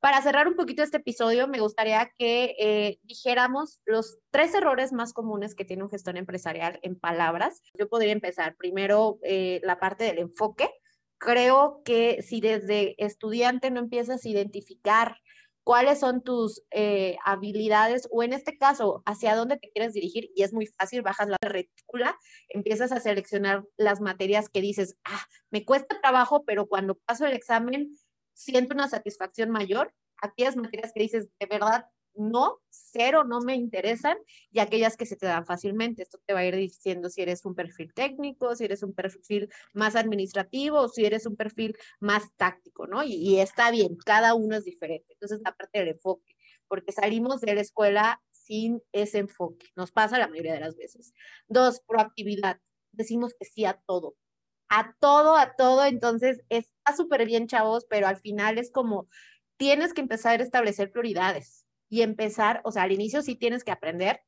Para 0.00 0.20
cerrar 0.20 0.46
un 0.48 0.56
poquito 0.56 0.82
este 0.82 0.98
episodio, 0.98 1.48
me 1.48 1.60
gustaría 1.60 2.12
que 2.18 2.54
eh, 2.58 2.98
dijéramos 3.04 3.80
los 3.86 4.18
tres 4.30 4.54
errores 4.54 4.92
más 4.92 5.14
comunes 5.14 5.54
que 5.54 5.64
tiene 5.64 5.82
un 5.82 5.90
gestor 5.90 6.18
empresarial 6.18 6.78
en 6.82 6.98
palabras. 6.98 7.62
Yo 7.78 7.88
podría 7.88 8.12
empezar 8.12 8.56
primero 8.56 9.18
eh, 9.22 9.60
la 9.64 9.78
parte 9.78 10.04
del 10.04 10.18
enfoque. 10.18 10.68
Creo 11.16 11.80
que 11.84 12.20
si 12.22 12.42
desde 12.42 13.02
estudiante 13.02 13.70
no 13.70 13.80
empiezas 13.80 14.24
a 14.24 14.28
identificar 14.28 15.16
cuáles 15.64 16.00
son 16.00 16.22
tus 16.22 16.62
eh, 16.70 17.16
habilidades 17.24 18.06
o 18.12 18.22
en 18.22 18.34
este 18.34 18.56
caso, 18.58 19.02
hacia 19.06 19.34
dónde 19.34 19.56
te 19.56 19.70
quieres 19.70 19.94
dirigir 19.94 20.30
y 20.34 20.42
es 20.42 20.52
muy 20.52 20.66
fácil, 20.66 21.02
bajas 21.02 21.28
la 21.28 21.38
retícula, 21.42 22.16
empiezas 22.48 22.92
a 22.92 23.00
seleccionar 23.00 23.64
las 23.76 24.00
materias 24.00 24.48
que 24.48 24.60
dices, 24.60 24.96
ah, 25.04 25.24
me 25.50 25.64
cuesta 25.64 26.00
trabajo, 26.00 26.44
pero 26.44 26.66
cuando 26.66 26.96
paso 27.06 27.26
el 27.26 27.32
examen 27.32 27.90
siento 28.34 28.74
una 28.74 28.88
satisfacción 28.88 29.50
mayor. 29.50 29.94
Aquellas 30.20 30.56
materias 30.56 30.92
que 30.94 31.02
dices, 31.02 31.28
de 31.40 31.46
verdad, 31.46 31.86
no, 32.16 32.60
cero, 32.70 33.24
no 33.24 33.40
me 33.40 33.54
interesan, 33.54 34.16
y 34.50 34.60
aquellas 34.60 34.96
que 34.96 35.06
se 35.06 35.16
te 35.16 35.26
dan 35.26 35.46
fácilmente. 35.46 36.02
Esto 36.02 36.18
te 36.24 36.34
va 36.34 36.40
a 36.40 36.46
ir 36.46 36.56
diciendo 36.56 37.08
si 37.10 37.22
eres 37.22 37.44
un 37.44 37.54
perfil 37.54 37.92
técnico, 37.94 38.54
si 38.54 38.64
eres 38.64 38.82
un 38.82 38.94
perfil 38.94 39.48
más 39.72 39.96
administrativo 39.96 40.80
o 40.80 40.88
si 40.88 41.04
eres 41.04 41.26
un 41.26 41.36
perfil 41.36 41.76
más 42.00 42.24
táctico, 42.36 42.86
¿no? 42.86 43.02
Y, 43.04 43.38
está 43.40 43.70
bien, 43.70 43.96
cada 44.04 44.34
uno 44.34 44.56
es 44.56 44.64
diferente. 44.64 45.12
Entonces, 45.14 45.40
la 45.44 45.54
parte 45.54 45.78
del 45.80 45.88
enfoque, 45.88 46.36
porque 46.68 46.92
salimos 46.92 47.40
de 47.40 47.54
la 47.54 47.60
escuela 47.60 48.22
sin 48.30 48.82
ese 48.92 49.18
enfoque, 49.18 49.68
nos 49.76 49.92
pasa 49.92 50.18
la 50.18 50.28
mayoría 50.28 50.54
de 50.54 50.60
las 50.60 50.76
veces. 50.76 51.12
Dos, 51.48 51.80
proactividad, 51.86 52.60
decimos 52.92 53.34
que 53.38 53.46
sí 53.46 53.64
a 53.64 53.74
todo, 53.86 54.16
a 54.68 54.94
todo, 55.00 55.36
a 55.36 55.54
todo, 55.56 55.84
entonces 55.84 56.40
está 56.48 56.96
súper 56.96 57.26
bien, 57.26 57.46
chavos, 57.48 57.86
pero 57.88 58.06
al 58.06 58.16
final 58.16 58.58
es 58.58 58.70
como, 58.70 59.08
tienes 59.56 59.94
que 59.94 60.00
empezar 60.00 60.40
a 60.40 60.42
establecer 60.42 60.90
prioridades 60.90 61.63
y 61.88 62.02
empezar, 62.02 62.60
o 62.64 62.72
sea, 62.72 62.84
al 62.84 62.92
inicio 62.92 63.22
sí 63.22 63.36
tienes 63.36 63.64
que 63.64 63.72
aprender, 63.72 64.20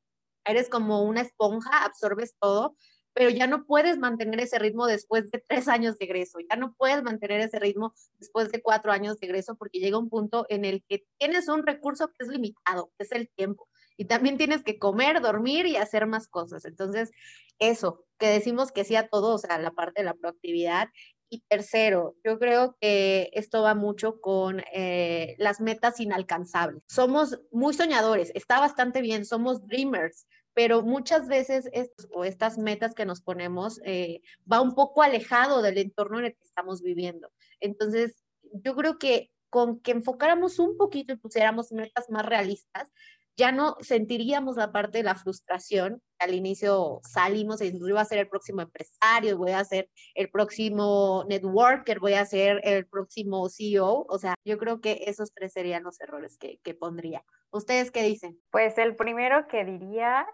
eres 0.44 0.68
como 0.68 1.02
una 1.02 1.22
esponja, 1.22 1.84
absorbes 1.84 2.36
todo, 2.40 2.76
pero 3.12 3.30
ya 3.30 3.46
no 3.46 3.64
puedes 3.64 3.98
mantener 3.98 4.40
ese 4.40 4.58
ritmo 4.58 4.86
después 4.86 5.30
de 5.30 5.42
tres 5.48 5.68
años 5.68 5.96
de 5.96 6.04
egreso, 6.04 6.38
ya 6.50 6.56
no 6.56 6.74
puedes 6.74 7.02
mantener 7.02 7.40
ese 7.40 7.58
ritmo 7.58 7.94
después 8.18 8.52
de 8.52 8.60
cuatro 8.60 8.92
años 8.92 9.18
de 9.18 9.26
egreso 9.26 9.56
porque 9.56 9.78
llega 9.78 9.98
un 9.98 10.10
punto 10.10 10.44
en 10.50 10.66
el 10.66 10.84
que 10.86 11.06
tienes 11.18 11.48
un 11.48 11.66
recurso 11.66 12.08
que 12.08 12.24
es 12.24 12.28
limitado, 12.28 12.92
que 12.98 13.04
es 13.04 13.12
el 13.12 13.30
tiempo, 13.30 13.68
y 13.96 14.04
también 14.04 14.36
tienes 14.36 14.62
que 14.62 14.78
comer, 14.78 15.22
dormir 15.22 15.64
y 15.66 15.76
hacer 15.76 16.06
más 16.06 16.28
cosas. 16.28 16.66
Entonces, 16.66 17.10
eso, 17.58 18.04
que 18.18 18.26
decimos 18.28 18.70
que 18.70 18.84
sí 18.84 18.96
a 18.96 19.08
todo, 19.08 19.34
o 19.34 19.38
sea, 19.38 19.58
la 19.58 19.70
parte 19.70 20.02
de 20.02 20.04
la 20.04 20.14
proactividad 20.14 20.88
y 21.28 21.42
tercero, 21.48 22.16
yo 22.24 22.38
creo 22.38 22.76
que 22.80 23.30
esto 23.32 23.62
va 23.62 23.74
mucho 23.74 24.20
con 24.20 24.62
eh, 24.72 25.34
las 25.38 25.60
metas 25.60 26.00
inalcanzables. 26.00 26.82
Somos 26.88 27.40
muy 27.50 27.74
soñadores, 27.74 28.30
está 28.34 28.60
bastante 28.60 29.00
bien, 29.00 29.24
somos 29.24 29.66
dreamers, 29.66 30.26
pero 30.54 30.82
muchas 30.82 31.28
veces 31.28 31.68
estos, 31.72 32.08
o 32.14 32.24
estas 32.24 32.58
metas 32.58 32.94
que 32.94 33.04
nos 33.04 33.20
ponemos 33.20 33.80
eh, 33.84 34.22
va 34.50 34.60
un 34.60 34.74
poco 34.74 35.02
alejado 35.02 35.62
del 35.62 35.78
entorno 35.78 36.18
en 36.18 36.26
el 36.26 36.32
que 36.32 36.44
estamos 36.44 36.82
viviendo. 36.82 37.30
Entonces, 37.60 38.24
yo 38.42 38.74
creo 38.74 38.98
que 38.98 39.30
con 39.50 39.80
que 39.80 39.92
enfocáramos 39.92 40.58
un 40.58 40.76
poquito 40.76 41.12
y 41.12 41.16
pusiéramos 41.16 41.72
metas 41.72 42.10
más 42.10 42.26
realistas, 42.26 42.92
ya 43.36 43.52
no 43.52 43.76
sentiríamos 43.80 44.56
la 44.56 44.72
parte 44.72 44.98
de 44.98 45.04
la 45.04 45.14
frustración. 45.14 46.02
Al 46.18 46.34
inicio 46.34 47.00
salimos 47.02 47.60
y 47.60 47.78
voy 47.78 47.96
a 47.96 48.04
ser 48.04 48.18
el 48.18 48.28
próximo 48.28 48.62
empresario, 48.62 49.36
voy 49.36 49.50
a 49.50 49.64
ser 49.64 49.90
el 50.14 50.30
próximo 50.30 51.24
networker, 51.28 52.00
voy 52.00 52.14
a 52.14 52.24
ser 52.24 52.60
el 52.64 52.86
próximo 52.86 53.48
CEO. 53.48 54.06
O 54.08 54.18
sea, 54.18 54.34
yo 54.44 54.56
creo 54.56 54.80
que 54.80 55.04
esos 55.06 55.32
tres 55.34 55.52
serían 55.52 55.82
los 55.82 56.00
errores 56.00 56.38
que, 56.38 56.58
que 56.62 56.74
pondría. 56.74 57.22
¿Ustedes 57.50 57.90
qué 57.90 58.02
dicen? 58.02 58.40
Pues 58.50 58.78
el 58.78 58.96
primero 58.96 59.46
que 59.48 59.64
diría 59.64 60.26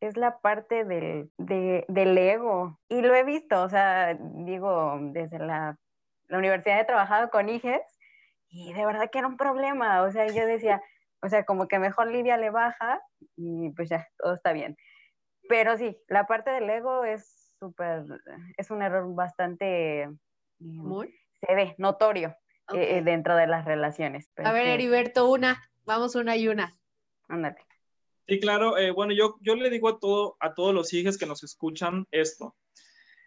es 0.00 0.16
la 0.16 0.38
parte 0.38 0.84
del, 0.84 1.30
del 1.36 2.18
ego. 2.18 2.78
Y 2.88 3.02
lo 3.02 3.14
he 3.14 3.24
visto, 3.24 3.62
o 3.62 3.68
sea, 3.68 4.16
digo, 4.20 4.98
desde 5.00 5.40
la, 5.40 5.76
la 6.28 6.38
universidad 6.38 6.80
he 6.80 6.84
trabajado 6.84 7.30
con 7.30 7.48
hijes 7.48 7.80
y 8.48 8.72
de 8.72 8.86
verdad 8.86 9.10
que 9.10 9.18
era 9.18 9.28
un 9.28 9.36
problema. 9.36 10.02
O 10.02 10.10
sea, 10.12 10.26
yo 10.28 10.46
decía, 10.46 10.80
o 11.22 11.28
sea, 11.28 11.44
como 11.44 11.68
que 11.68 11.78
mejor 11.78 12.10
Lidia 12.10 12.36
le 12.36 12.50
baja 12.50 13.00
y 13.36 13.70
pues 13.70 13.88
ya, 13.88 14.08
todo 14.18 14.34
está 14.34 14.52
bien. 14.52 14.76
Pero 15.48 15.76
sí, 15.76 15.96
la 16.08 16.26
parte 16.26 16.50
del 16.50 16.68
ego 16.68 17.04
es 17.04 17.54
súper, 17.58 18.04
es 18.56 18.70
un 18.70 18.82
error 18.82 19.14
bastante, 19.14 20.02
eh, 20.02 20.08
Muy. 20.58 21.14
se 21.40 21.54
ve, 21.54 21.74
notorio 21.78 22.36
eh, 22.74 22.98
Ok. 22.98 23.04
dentro 23.04 23.34
de 23.36 23.46
las 23.46 23.64
relaciones. 23.64 24.30
Pero 24.34 24.48
A 24.48 24.52
ver, 24.52 24.66
Heriberto, 24.66 25.30
una. 25.30 25.62
Vamos 25.84 26.14
una 26.16 26.36
y 26.36 26.48
una. 26.48 26.76
ándale. 27.28 27.56
Sí, 28.26 28.38
claro. 28.40 28.76
eh, 28.76 28.90
bueno, 28.90 29.14
yo, 29.14 29.36
yo 29.40 29.54
le 29.54 29.70
digo 29.70 29.88
a, 29.88 29.98
todo, 29.98 30.36
a 30.40 30.52
todos 30.52 30.74
los 30.74 30.92
hijos 30.92 31.16
que 31.16 31.24
nos 31.24 31.42
escuchan 31.42 32.06
esto. 32.10 32.54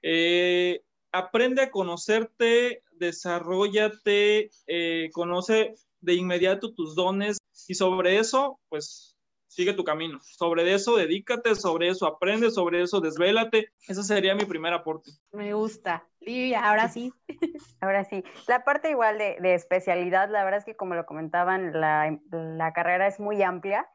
Eh, 0.04 0.84
aprende 1.12 1.64
a 1.64 1.72
conocerte, 1.72 2.84
desarrollate, 2.92 4.52
eh, 4.68 5.10
conoce 5.12 5.74
de 6.02 6.16
inmediato 6.16 6.74
tus 6.74 6.96
dones 6.96 7.38
y 7.68 7.76
sobre 7.76 8.18
eso, 8.18 8.60
pues 8.70 9.18
sigue 9.48 9.74
tu 9.74 9.84
camino. 9.84 10.20
Sobre 10.22 10.74
eso, 10.74 10.96
dedícate, 10.96 11.56
sobre 11.56 11.90
eso, 11.90 12.08
aprende, 12.08 12.52
sobre 12.52 12.82
eso, 12.82 13.02
desvélate. 13.02 13.72
Ese 13.88 14.04
sería 14.04 14.34
mi 14.34 14.46
primer 14.46 14.74
aporte. 14.74 15.12
Me 15.32 15.54
gusta. 15.54 16.08
Livia, 16.22 16.68
ahora 16.68 16.88
sí. 16.88 17.14
Ahora 17.82 18.04
sí, 18.04 18.24
la 18.48 18.64
parte 18.64 18.92
igual 18.92 19.18
de, 19.18 19.38
de 19.42 19.56
especialidad, 19.56 20.30
la 20.30 20.44
verdad 20.44 20.60
es 20.60 20.66
que 20.66 20.76
como 20.76 20.94
lo 20.94 21.08
comentaban, 21.08 21.80
la, 21.80 22.16
la 22.30 22.74
carrera 22.74 23.08
es 23.08 23.20
muy 23.20 23.42
amplia, 23.42 23.90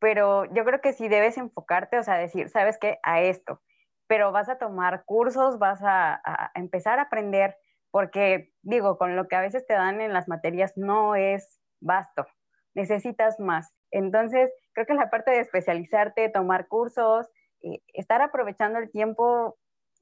pero 0.00 0.52
yo 0.52 0.64
creo 0.64 0.80
que 0.80 0.92
sí 0.92 1.06
debes 1.06 1.38
enfocarte, 1.38 1.96
o 1.98 2.02
sea, 2.02 2.18
decir, 2.18 2.48
¿sabes 2.48 2.76
qué? 2.78 2.98
A 3.04 3.20
esto, 3.22 3.62
pero 4.08 4.32
vas 4.32 4.48
a 4.48 4.58
tomar 4.58 5.04
cursos, 5.04 5.60
vas 5.60 5.80
a, 5.82 6.20
a 6.24 6.50
empezar 6.56 6.98
a 6.98 7.02
aprender, 7.02 7.56
porque 7.90 8.52
digo, 8.62 8.98
con 8.98 9.16
lo 9.16 9.28
que 9.28 9.36
a 9.36 9.40
veces 9.40 9.66
te 9.66 9.74
dan 9.74 10.00
en 10.00 10.12
las 10.12 10.28
materias 10.28 10.72
no 10.76 11.14
es 11.14 11.60
vasto, 11.80 12.26
necesitas 12.74 13.40
más. 13.40 13.72
Entonces, 13.90 14.50
creo 14.72 14.86
que 14.86 14.94
la 14.94 15.10
parte 15.10 15.30
de 15.30 15.40
especializarte, 15.40 16.28
tomar 16.28 16.68
cursos, 16.68 17.28
eh, 17.62 17.80
estar 17.92 18.22
aprovechando 18.22 18.78
el 18.78 18.90
tiempo 18.90 19.58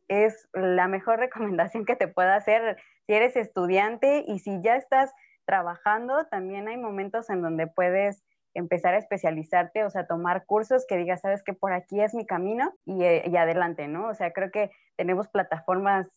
es 0.08 0.48
la 0.52 0.88
mejor 0.88 1.18
recomendación 1.20 1.84
que 1.84 1.96
te 1.96 2.08
pueda 2.08 2.36
hacer 2.36 2.78
si 3.06 3.14
eres 3.14 3.36
estudiante 3.36 4.24
y 4.26 4.38
si 4.40 4.60
ya 4.62 4.76
estás 4.76 5.12
trabajando, 5.46 6.26
también 6.26 6.68
hay 6.68 6.76
momentos 6.76 7.30
en 7.30 7.40
donde 7.40 7.66
puedes 7.66 8.22
empezar 8.52 8.94
a 8.94 8.98
especializarte, 8.98 9.84
o 9.84 9.90
sea, 9.90 10.06
tomar 10.06 10.44
cursos 10.44 10.84
que 10.86 10.96
digas, 10.96 11.20
sabes 11.22 11.42
que 11.42 11.54
por 11.54 11.72
aquí 11.72 12.00
es 12.00 12.12
mi 12.12 12.26
camino 12.26 12.74
y, 12.84 13.04
eh, 13.04 13.22
y 13.26 13.36
adelante, 13.36 13.88
¿no? 13.88 14.08
O 14.08 14.14
sea, 14.14 14.32
creo 14.32 14.50
que 14.50 14.70
tenemos 14.96 15.28
plataformas 15.28 16.08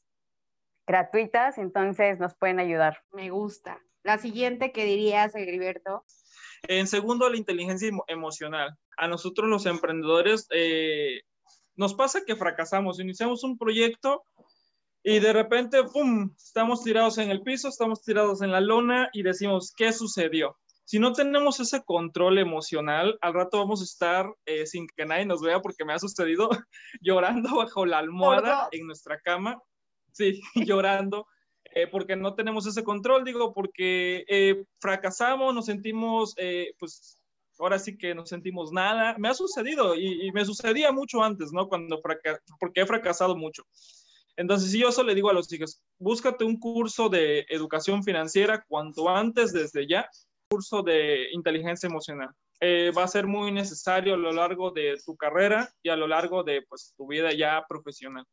gratuitas, 0.91 1.58
entonces 1.58 2.19
nos 2.19 2.36
pueden 2.36 2.60
ayudar. 2.60 2.97
Me 3.13 3.30
gusta. 3.30 3.80
La 4.04 4.17
siguiente 4.17 4.71
que 4.73 4.84
dirías, 4.84 5.34
Heriberto. 5.36 6.04
En 6.67 6.86
segundo, 6.88 7.30
la 7.30 7.38
inteligencia 7.38 7.88
emo- 7.88 8.04
emocional. 8.08 8.77
A 8.97 9.08
nosotros 9.08 9.49
los 9.49 9.65
emprendedores 9.65 10.47
eh, 10.51 11.21
nos 11.75 11.93
pasa 11.93 12.21
que 12.25 12.36
fracasamos, 12.36 12.99
iniciamos 12.99 13.43
un 13.45 13.58
proyecto 13.58 14.23
y 15.01 15.19
de 15.19 15.32
repente, 15.34 15.84
¡pum!, 15.86 16.32
estamos 16.38 16.84
tirados 16.84 17.17
en 17.19 17.32
el 17.32 17.41
piso, 17.41 17.69
estamos 17.69 18.01
tirados 18.04 18.41
en 18.41 18.51
la 18.51 18.60
lona 18.62 19.10
y 19.13 19.23
decimos, 19.23 19.73
¿qué 19.75 19.93
sucedió? 19.93 20.58
Si 20.84 20.99
no 20.99 21.13
tenemos 21.13 21.60
ese 21.62 21.84
control 21.84 22.38
emocional, 22.38 23.17
al 23.21 23.34
rato 23.34 23.60
vamos 23.60 23.80
a 23.82 23.86
estar 23.86 24.25
eh, 24.45 24.65
sin 24.65 24.88
que 24.95 25.06
nadie 25.06 25.25
nos 25.25 25.41
vea 25.41 25.62
porque 25.62 25.86
me 25.86 25.93
ha 25.93 25.99
sucedido 25.99 26.49
llorando 27.01 27.56
bajo 27.56 27.86
la 27.86 27.99
almohada 27.99 28.67
en 28.71 28.88
nuestra 28.88 29.19
cama. 29.21 29.58
Sí, 30.12 30.41
llorando 30.56 31.28
eh, 31.74 31.88
porque 31.88 32.15
no 32.15 32.36
tenemos 32.36 32.65
ese 32.65 32.84
control, 32.84 33.24
digo, 33.24 33.54
porque 33.54 34.26
eh, 34.28 34.65
fracasamos, 34.80 35.54
nos 35.54 35.65
sentimos, 35.65 36.34
eh, 36.38 36.74
pues 36.78 37.21
ahora 37.60 37.80
sí 37.80 37.97
que 37.97 38.13
no 38.13 38.26
sentimos 38.26 38.71
nada. 38.71 39.15
Me 39.17 39.30
ha 39.30 39.34
sucedido 39.34 39.95
y, 39.95 40.28
y 40.28 40.32
me 40.32 40.43
sucedía 40.43 40.91
mucho 40.91 41.24
antes, 41.24 41.54
¿no? 41.54 41.69
Cuando 41.69 42.02
porque 42.02 42.82
he 42.82 42.86
fracasado 42.86 43.36
mucho. 43.38 43.63
Entonces, 44.36 44.71
si 44.71 44.80
yo 44.80 44.89
eso 44.89 45.04
le 45.04 45.15
digo 45.15 45.30
a 45.30 45.34
los 45.34 45.52
hijos, 45.52 45.82
búscate 46.00 46.43
un 46.43 46.60
curso 46.60 47.10
de 47.10 47.45
educación 47.50 48.04
financiera 48.04 48.65
cuanto 48.67 49.10
antes, 49.10 49.54
desde 49.54 49.88
ya, 49.88 50.10
curso 50.50 50.82
de 50.82 51.28
inteligencia 51.32 51.88
emocional. 51.88 52.30
Eh, 52.60 52.91
va 52.95 53.04
a 53.04 53.08
ser 53.08 53.28
muy 53.28 53.52
necesario 53.52 54.13
a 54.13 54.17
lo 54.17 54.32
largo 54.32 54.71
de 54.71 54.97
tu 55.06 55.15
carrera 55.15 55.74
y 55.82 55.89
a 55.89 55.95
lo 55.95 56.08
largo 56.08 56.43
de 56.43 56.62
pues, 56.67 56.93
tu 56.95 57.08
vida 57.08 57.34
ya 57.34 57.63
profesional. 57.67 58.26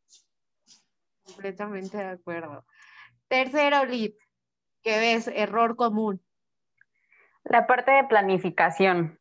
Completamente 1.29 1.97
de 1.97 2.09
acuerdo. 2.09 2.65
Tercero, 3.27 3.85
Liv, 3.85 4.15
¿qué 4.83 4.99
ves? 4.99 5.27
Error 5.27 5.75
común. 5.75 6.21
La 7.43 7.67
parte 7.67 7.91
de 7.91 8.03
planificación 8.05 9.19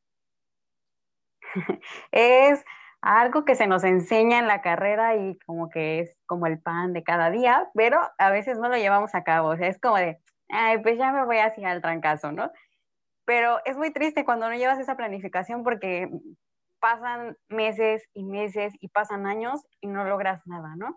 es 2.12 2.64
algo 3.00 3.44
que 3.44 3.54
se 3.54 3.66
nos 3.66 3.84
enseña 3.84 4.38
en 4.38 4.46
la 4.46 4.60
carrera 4.60 5.16
y 5.16 5.38
como 5.40 5.68
que 5.68 6.00
es 6.00 6.16
como 6.26 6.46
el 6.46 6.60
pan 6.60 6.92
de 6.92 7.02
cada 7.02 7.30
día, 7.30 7.70
pero 7.74 8.00
a 8.18 8.30
veces 8.30 8.58
no 8.58 8.68
lo 8.68 8.76
llevamos 8.76 9.14
a 9.14 9.22
cabo. 9.22 9.50
O 9.50 9.56
sea, 9.56 9.68
es 9.68 9.78
como 9.78 9.96
de, 9.96 10.18
ay, 10.48 10.78
pues 10.82 10.98
ya 10.98 11.12
me 11.12 11.24
voy 11.24 11.38
así 11.38 11.64
al 11.64 11.82
trancazo, 11.82 12.32
¿no? 12.32 12.50
Pero 13.24 13.60
es 13.64 13.76
muy 13.76 13.92
triste 13.92 14.24
cuando 14.24 14.48
no 14.48 14.56
llevas 14.56 14.78
esa 14.78 14.96
planificación 14.96 15.62
porque 15.62 16.08
pasan 16.80 17.36
meses 17.48 18.02
y 18.14 18.24
meses 18.24 18.72
y 18.80 18.88
pasan 18.88 19.26
años 19.26 19.62
y 19.80 19.88
no 19.88 20.04
logras 20.04 20.46
nada, 20.46 20.74
¿no? 20.76 20.96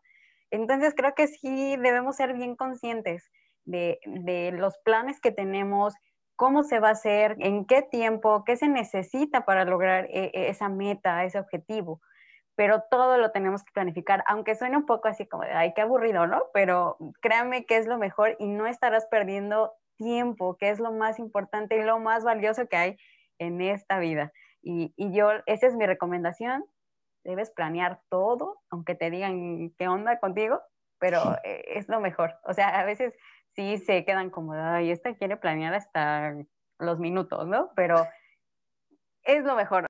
Entonces 0.51 0.93
creo 0.95 1.15
que 1.15 1.27
sí 1.27 1.77
debemos 1.77 2.17
ser 2.17 2.33
bien 2.33 2.55
conscientes 2.55 3.31
de, 3.65 4.51
los 4.53 4.77
planes 4.79 5.19
que 5.21 5.31
tenemos, 5.31 5.95
cómo 6.35 6.63
se 6.63 6.79
va 6.79 6.89
a 6.89 6.93
hacer, 6.93 7.37
en 7.39 7.65
qué 7.65 7.81
tiempo, 7.81 8.43
qué 8.45 8.57
se 8.57 8.67
necesita 8.67 9.45
para 9.45 9.63
lograr 9.65 10.07
eh, 10.11 10.31
esa 10.33 10.69
meta, 10.69 11.23
ese 11.23 11.39
objetivo. 11.39 12.01
Pero 12.55 12.83
todo 12.91 13.17
lo 13.17 13.31
tenemos 13.31 13.63
que 13.63 13.71
planificar, 13.71 14.23
aunque 14.27 14.55
suene 14.55 14.77
un 14.77 14.85
poco 14.85 15.07
así 15.07 15.25
como 15.25 15.43
de, 15.43 15.51
ay, 15.51 15.73
qué 15.73 15.81
aburrido, 15.81 16.27
¿no? 16.27 16.43
Pero 16.53 16.97
créanme 17.21 17.65
que 17.65 17.77
es 17.77 17.87
lo 17.87 17.97
mejor 17.97 18.35
y 18.39 18.47
no 18.47 18.67
estarás 18.67 19.05
perdiendo 19.05 19.73
tiempo, 19.95 20.57
que 20.57 20.69
es 20.69 20.79
lo 20.79 20.91
más 20.91 21.17
importante 21.17 21.77
y 21.77 21.83
lo 21.83 21.99
más 21.99 22.23
valioso 22.23 22.67
que 22.67 22.75
hay 22.75 22.97
en 23.39 23.61
esta 23.61 23.99
vida. 23.99 24.33
Y 24.63 24.93
yo, 24.97 25.29
esa 25.47 25.65
es 25.65 25.75
mi 25.75 25.87
recomendación, 25.87 26.65
debes 27.23 27.51
planear 27.51 28.01
todo, 28.09 28.61
aunque 28.69 28.95
te 28.95 29.09
digan 29.09 29.71
qué 29.77 29.87
onda 29.87 30.19
contigo, 30.19 30.61
pero 30.99 31.37
eh, 31.43 31.63
es 31.75 31.89
lo 31.89 31.99
mejor. 31.99 32.35
O 32.43 32.53
sea, 32.53 32.79
a 32.79 32.85
veces 32.85 33.13
sí 33.55 33.77
se 33.77 34.05
quedan 34.05 34.29
como, 34.29 34.53
ay, 34.53 34.91
esta 34.91 35.15
quiere 35.15 35.37
planear 35.37 35.73
hasta 35.73 36.35
los 36.79 36.99
minutos, 36.99 37.47
¿no? 37.47 37.71
Pero 37.75 38.05
es 39.23 39.43
lo 39.43 39.55
mejor. 39.55 39.87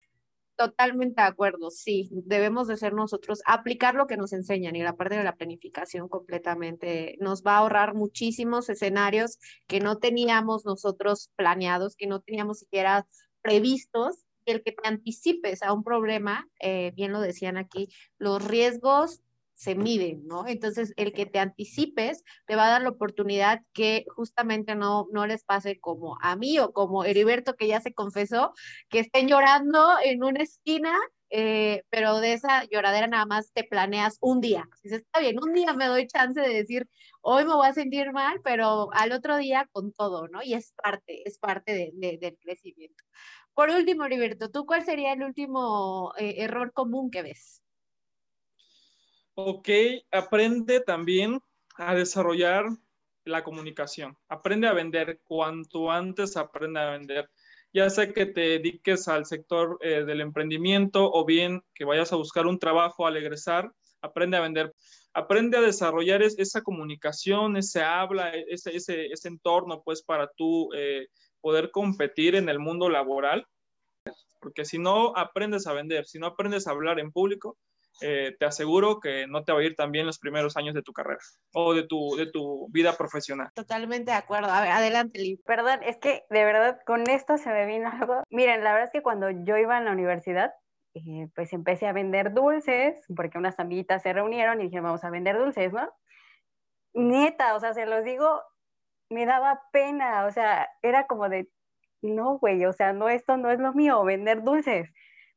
Totalmente 0.57 1.21
de 1.21 1.27
acuerdo, 1.27 1.71
sí, 1.71 2.09
debemos 2.11 2.67
de 2.67 2.77
ser 2.77 2.93
nosotros, 2.93 3.41
aplicar 3.45 3.95
lo 3.95 4.05
que 4.05 4.17
nos 4.17 4.31
enseñan 4.31 4.75
y 4.75 4.83
la 4.83 4.95
parte 4.95 5.17
de 5.17 5.23
la 5.23 5.35
planificación 5.35 6.07
completamente 6.07 7.17
nos 7.19 7.41
va 7.41 7.53
a 7.53 7.57
ahorrar 7.59 7.95
muchísimos 7.95 8.69
escenarios 8.69 9.39
que 9.65 9.79
no 9.79 9.97
teníamos 9.97 10.63
nosotros 10.63 11.31
planeados, 11.35 11.95
que 11.95 12.05
no 12.05 12.21
teníamos 12.21 12.59
siquiera 12.59 13.07
previstos, 13.41 14.23
el 14.45 14.63
que 14.63 14.71
te 14.71 14.87
anticipes 14.87 15.63
a 15.63 15.73
un 15.73 15.83
problema, 15.83 16.47
eh, 16.59 16.91
bien 16.95 17.11
lo 17.11 17.21
decían 17.21 17.57
aquí, 17.57 17.89
los 18.17 18.43
riesgos 18.45 19.21
se 19.61 19.75
miden, 19.75 20.25
¿no? 20.25 20.47
Entonces, 20.47 20.91
el 20.97 21.13
que 21.13 21.27
te 21.27 21.37
anticipes 21.37 22.23
te 22.47 22.55
va 22.55 22.65
a 22.65 22.71
dar 22.71 22.81
la 22.81 22.89
oportunidad 22.89 23.61
que 23.73 24.05
justamente 24.15 24.73
no, 24.75 25.07
no 25.11 25.27
les 25.27 25.43
pase 25.43 25.79
como 25.79 26.17
a 26.19 26.35
mí 26.35 26.57
o 26.57 26.73
como 26.73 27.03
Heriberto, 27.03 27.55
que 27.55 27.67
ya 27.67 27.79
se 27.79 27.93
confesó, 27.93 28.53
que 28.89 28.97
estén 28.97 29.27
llorando 29.27 29.97
en 30.03 30.23
una 30.23 30.41
esquina, 30.41 30.97
eh, 31.29 31.83
pero 31.91 32.19
de 32.19 32.33
esa 32.33 32.63
lloradera 32.71 33.05
nada 33.05 33.27
más 33.27 33.51
te 33.53 33.63
planeas 33.63 34.17
un 34.19 34.41
día. 34.41 34.67
Dices, 34.81 35.03
está 35.03 35.19
bien, 35.19 35.37
un 35.39 35.53
día 35.53 35.73
me 35.73 35.85
doy 35.85 36.07
chance 36.07 36.41
de 36.41 36.49
decir, 36.49 36.89
hoy 37.21 37.45
me 37.45 37.53
voy 37.53 37.67
a 37.67 37.73
sentir 37.73 38.11
mal, 38.13 38.41
pero 38.43 38.91
al 38.93 39.11
otro 39.11 39.37
día 39.37 39.69
con 39.71 39.93
todo, 39.93 40.27
¿no? 40.27 40.41
Y 40.41 40.55
es 40.55 40.73
parte, 40.73 41.21
es 41.27 41.37
parte 41.37 41.73
de, 41.73 41.91
de, 41.93 42.17
del 42.17 42.35
crecimiento. 42.39 43.03
Por 43.53 43.69
último, 43.69 44.05
Heriberto, 44.05 44.49
¿tú 44.49 44.65
cuál 44.65 44.85
sería 44.85 45.13
el 45.13 45.23
último 45.23 46.13
eh, 46.17 46.35
error 46.37 46.71
común 46.71 47.11
que 47.11 47.21
ves? 47.21 47.61
Ok, 49.33 49.69
aprende 50.11 50.79
también 50.81 51.41
a 51.75 51.95
desarrollar 51.95 52.65
la 53.25 53.43
comunicación. 53.43 54.17
Aprende 54.27 54.67
a 54.67 54.73
vender. 54.73 55.21
Cuanto 55.23 55.91
antes 55.91 56.37
aprende 56.37 56.79
a 56.79 56.91
vender. 56.91 57.29
Ya 57.73 57.89
sea 57.89 58.11
que 58.11 58.25
te 58.25 58.41
dediques 58.41 59.07
al 59.07 59.25
sector 59.25 59.77
eh, 59.81 60.03
del 60.03 60.21
emprendimiento 60.21 61.09
o 61.11 61.25
bien 61.25 61.63
que 61.73 61.85
vayas 61.85 62.11
a 62.11 62.17
buscar 62.17 62.45
un 62.45 62.59
trabajo 62.59 63.07
al 63.07 63.15
egresar, 63.15 63.71
aprende 64.01 64.37
a 64.37 64.41
vender. 64.41 64.73
Aprende 65.13 65.57
a 65.57 65.61
desarrollar 65.61 66.21
es, 66.21 66.37
esa 66.37 66.61
comunicación, 66.61 67.55
ese 67.57 67.81
habla, 67.81 68.31
ese, 68.31 68.75
ese, 68.75 69.07
ese 69.07 69.27
entorno, 69.27 69.81
pues, 69.83 70.03
para 70.03 70.29
tú 70.35 70.69
eh, 70.73 71.07
poder 71.41 71.71
competir 71.71 72.35
en 72.35 72.49
el 72.49 72.59
mundo 72.59 72.89
laboral. 72.89 73.47
porque 74.39 74.65
si 74.65 74.79
no 74.79 75.15
aprendes 75.15 75.67
a 75.67 75.73
vender, 75.73 76.05
si 76.07 76.17
no 76.17 76.25
aprendes 76.25 76.65
a 76.65 76.71
hablar 76.71 76.99
en 76.99 77.11
público, 77.11 77.57
eh, 77.99 78.35
te 78.39 78.45
aseguro 78.45 78.99
que 78.99 79.27
no 79.27 79.43
te 79.43 79.51
va 79.51 79.59
a 79.59 79.63
ir 79.63 79.75
tan 79.75 79.91
bien 79.91 80.07
los 80.07 80.17
primeros 80.17 80.57
años 80.57 80.73
de 80.73 80.81
tu 80.81 80.93
carrera 80.93 81.19
o 81.53 81.73
de 81.73 81.83
tu, 81.83 82.15
de 82.15 82.25
tu 82.25 82.67
vida 82.71 82.97
profesional. 82.97 83.49
Totalmente 83.53 84.11
de 84.11 84.17
acuerdo. 84.17 84.49
A 84.49 84.61
ver, 84.61 84.71
adelante, 84.71 85.19
Liv. 85.19 85.39
Perdón, 85.45 85.81
es 85.83 85.97
que 85.97 86.23
de 86.29 86.43
verdad 86.43 86.79
con 86.85 87.07
esto 87.09 87.37
se 87.37 87.51
me 87.51 87.65
vino 87.65 87.89
algo. 87.91 88.23
Miren, 88.29 88.63
la 88.63 88.71
verdad 88.73 88.87
es 88.87 88.91
que 88.91 89.03
cuando 89.03 89.29
yo 89.29 89.57
iba 89.57 89.77
a 89.77 89.81
la 89.81 89.91
universidad, 89.91 90.51
eh, 90.93 91.27
pues 91.35 91.53
empecé 91.53 91.87
a 91.87 91.93
vender 91.93 92.33
dulces, 92.33 92.99
porque 93.15 93.37
unas 93.37 93.59
amiguitas 93.59 94.01
se 94.01 94.13
reunieron 94.13 94.59
y 94.59 94.65
dijeron, 94.65 94.85
vamos 94.85 95.03
a 95.03 95.09
vender 95.09 95.37
dulces, 95.37 95.71
¿no? 95.71 95.87
Neta, 96.93 97.55
o 97.55 97.59
sea, 97.59 97.73
se 97.73 97.85
los 97.85 98.03
digo, 98.03 98.41
me 99.11 99.25
daba 99.25 99.61
pena, 99.71 100.25
o 100.25 100.31
sea, 100.31 100.69
era 100.81 101.05
como 101.05 101.29
de, 101.29 101.49
no, 102.01 102.39
güey, 102.39 102.65
o 102.65 102.73
sea, 102.73 102.93
no, 102.93 103.09
esto 103.09 103.37
no 103.37 103.51
es 103.51 103.59
lo 103.59 103.73
mío, 103.73 104.03
vender 104.03 104.43
dulces. 104.43 104.89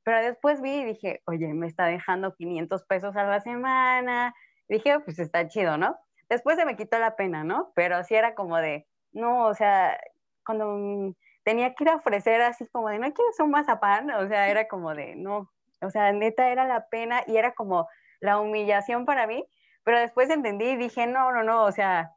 Pero 0.04 0.18
después 0.22 0.60
vi 0.62 0.70
y 0.80 0.84
dije, 0.84 1.22
oye, 1.26 1.52
me 1.54 1.66
está 1.66 1.86
dejando 1.86 2.34
500 2.34 2.84
pesos 2.84 3.16
a 3.16 3.24
la 3.24 3.40
semana. 3.40 4.34
dije, 4.68 5.00
pues 5.00 5.18
está 5.18 5.48
chido, 5.48 5.76
¿no? 5.78 5.96
Después 6.28 6.56
se 6.56 6.64
me 6.64 6.76
quitó 6.76 6.98
la 6.98 7.16
pena, 7.16 7.44
¿no? 7.44 7.72
Pero 7.74 8.02
sí 8.04 8.14
era 8.14 8.34
como 8.34 8.58
de, 8.58 8.86
no, 9.12 9.46
o 9.46 9.54
sea, 9.54 9.98
cuando 10.46 11.14
tenía 11.44 11.74
que 11.74 11.84
ir 11.84 11.90
a 11.90 11.96
ofrecer 11.96 12.40
así 12.42 12.66
como 12.68 12.88
de, 12.90 12.98
¿no 12.98 13.12
quieres 13.12 13.40
un 13.40 13.50
mazapán? 13.50 14.10
O 14.10 14.28
sea, 14.28 14.48
era 14.48 14.68
como 14.68 14.94
de, 14.94 15.16
no, 15.16 15.50
o 15.80 15.90
sea, 15.90 16.12
neta 16.12 16.50
era 16.50 16.66
la 16.66 16.88
pena 16.88 17.22
y 17.26 17.36
era 17.36 17.54
como 17.54 17.88
la 18.20 18.40
humillación 18.40 19.04
para 19.04 19.26
mí. 19.26 19.44
Pero 19.84 19.98
después 19.98 20.30
entendí 20.30 20.66
y 20.66 20.76
dije, 20.76 21.06
no, 21.06 21.32
no, 21.32 21.42
no, 21.42 21.64
o 21.64 21.72
sea, 21.72 22.12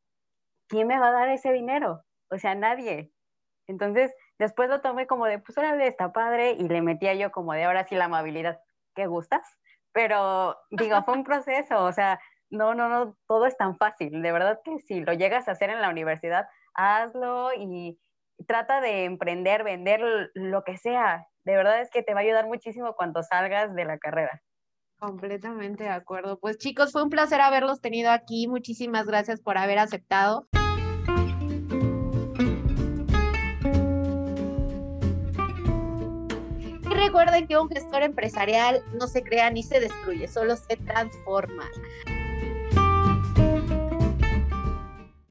¿quién 0.67 0.88
me 0.88 0.99
va 0.99 1.10
a 1.10 1.12
dar 1.12 1.30
ese 1.30 1.51
dinero? 1.51 2.03
O 2.30 2.38
sea, 2.38 2.56
nadie. 2.56 3.12
Entonces, 3.67 4.13
después 4.39 4.69
lo 4.69 4.82
tomé 4.82 5.08
como 5.08 5.25
de, 5.25 5.39
pues 5.39 5.58
órale, 5.58 5.88
está 5.88 6.13
padre, 6.13 6.51
y 6.51 6.67
le 6.67 6.82
metía 6.82 7.13
yo 7.15 7.32
como 7.32 7.53
de, 7.53 7.65
ahora 7.65 7.86
sí 7.86 7.95
la 7.95 8.06
amabilidad, 8.06 8.60
¿qué 8.95 9.08
gustas? 9.08 9.41
Pero, 9.93 10.56
digo, 10.69 11.01
fue 11.03 11.15
un 11.15 11.23
proceso, 11.23 11.84
o 11.84 11.91
sea, 11.91 12.19
no, 12.49 12.73
no, 12.73 12.89
no, 12.89 13.17
todo 13.27 13.45
es 13.45 13.58
tan 13.58 13.77
fácil. 13.77 14.21
De 14.21 14.32
verdad 14.32 14.60
que 14.63 14.80
si 14.80 15.01
lo 15.01 15.13
llegas 15.13 15.47
a 15.47 15.51
hacer 15.51 15.69
en 15.69 15.82
la 15.82 15.89
universidad, 15.89 16.47
hazlo 16.73 17.51
y 17.53 17.99
trata 18.47 18.82
de 18.82 19.06
emprender, 19.06 19.63
vender 19.63 20.01
lo 20.34 20.63
que 20.63 20.77
sea. 20.77 21.27
De 21.43 21.56
verdad 21.56 21.82
es 21.82 21.89
que 21.89 22.03
te 22.03 22.13
va 22.13 22.21
a 22.21 22.23
ayudar 22.23 22.45
muchísimo 22.45 22.95
cuando 22.95 23.23
salgas 23.23 23.73
de 23.73 23.86
la 23.86 23.97
carrera. 23.97 24.41
Completamente 24.99 25.83
de 25.83 25.89
acuerdo. 25.91 26.39
Pues 26.39 26.57
chicos, 26.57 26.91
fue 26.91 27.03
un 27.03 27.12
placer 27.12 27.39
haberlos 27.39 27.81
tenido 27.81 28.10
aquí. 28.10 28.47
Muchísimas 28.47 29.05
gracias 29.05 29.39
por 29.39 29.57
haber 29.57 29.77
aceptado. 29.77 30.47
Y 36.81 36.93
recuerden 36.95 37.47
que 37.47 37.57
un 37.57 37.69
gestor 37.69 38.01
empresarial 38.01 38.81
no 38.99 39.07
se 39.07 39.21
crea 39.21 39.51
ni 39.51 39.62
se 39.62 39.79
destruye, 39.79 40.27
solo 40.27 40.55
se 40.55 40.77
transforma. 40.77 41.65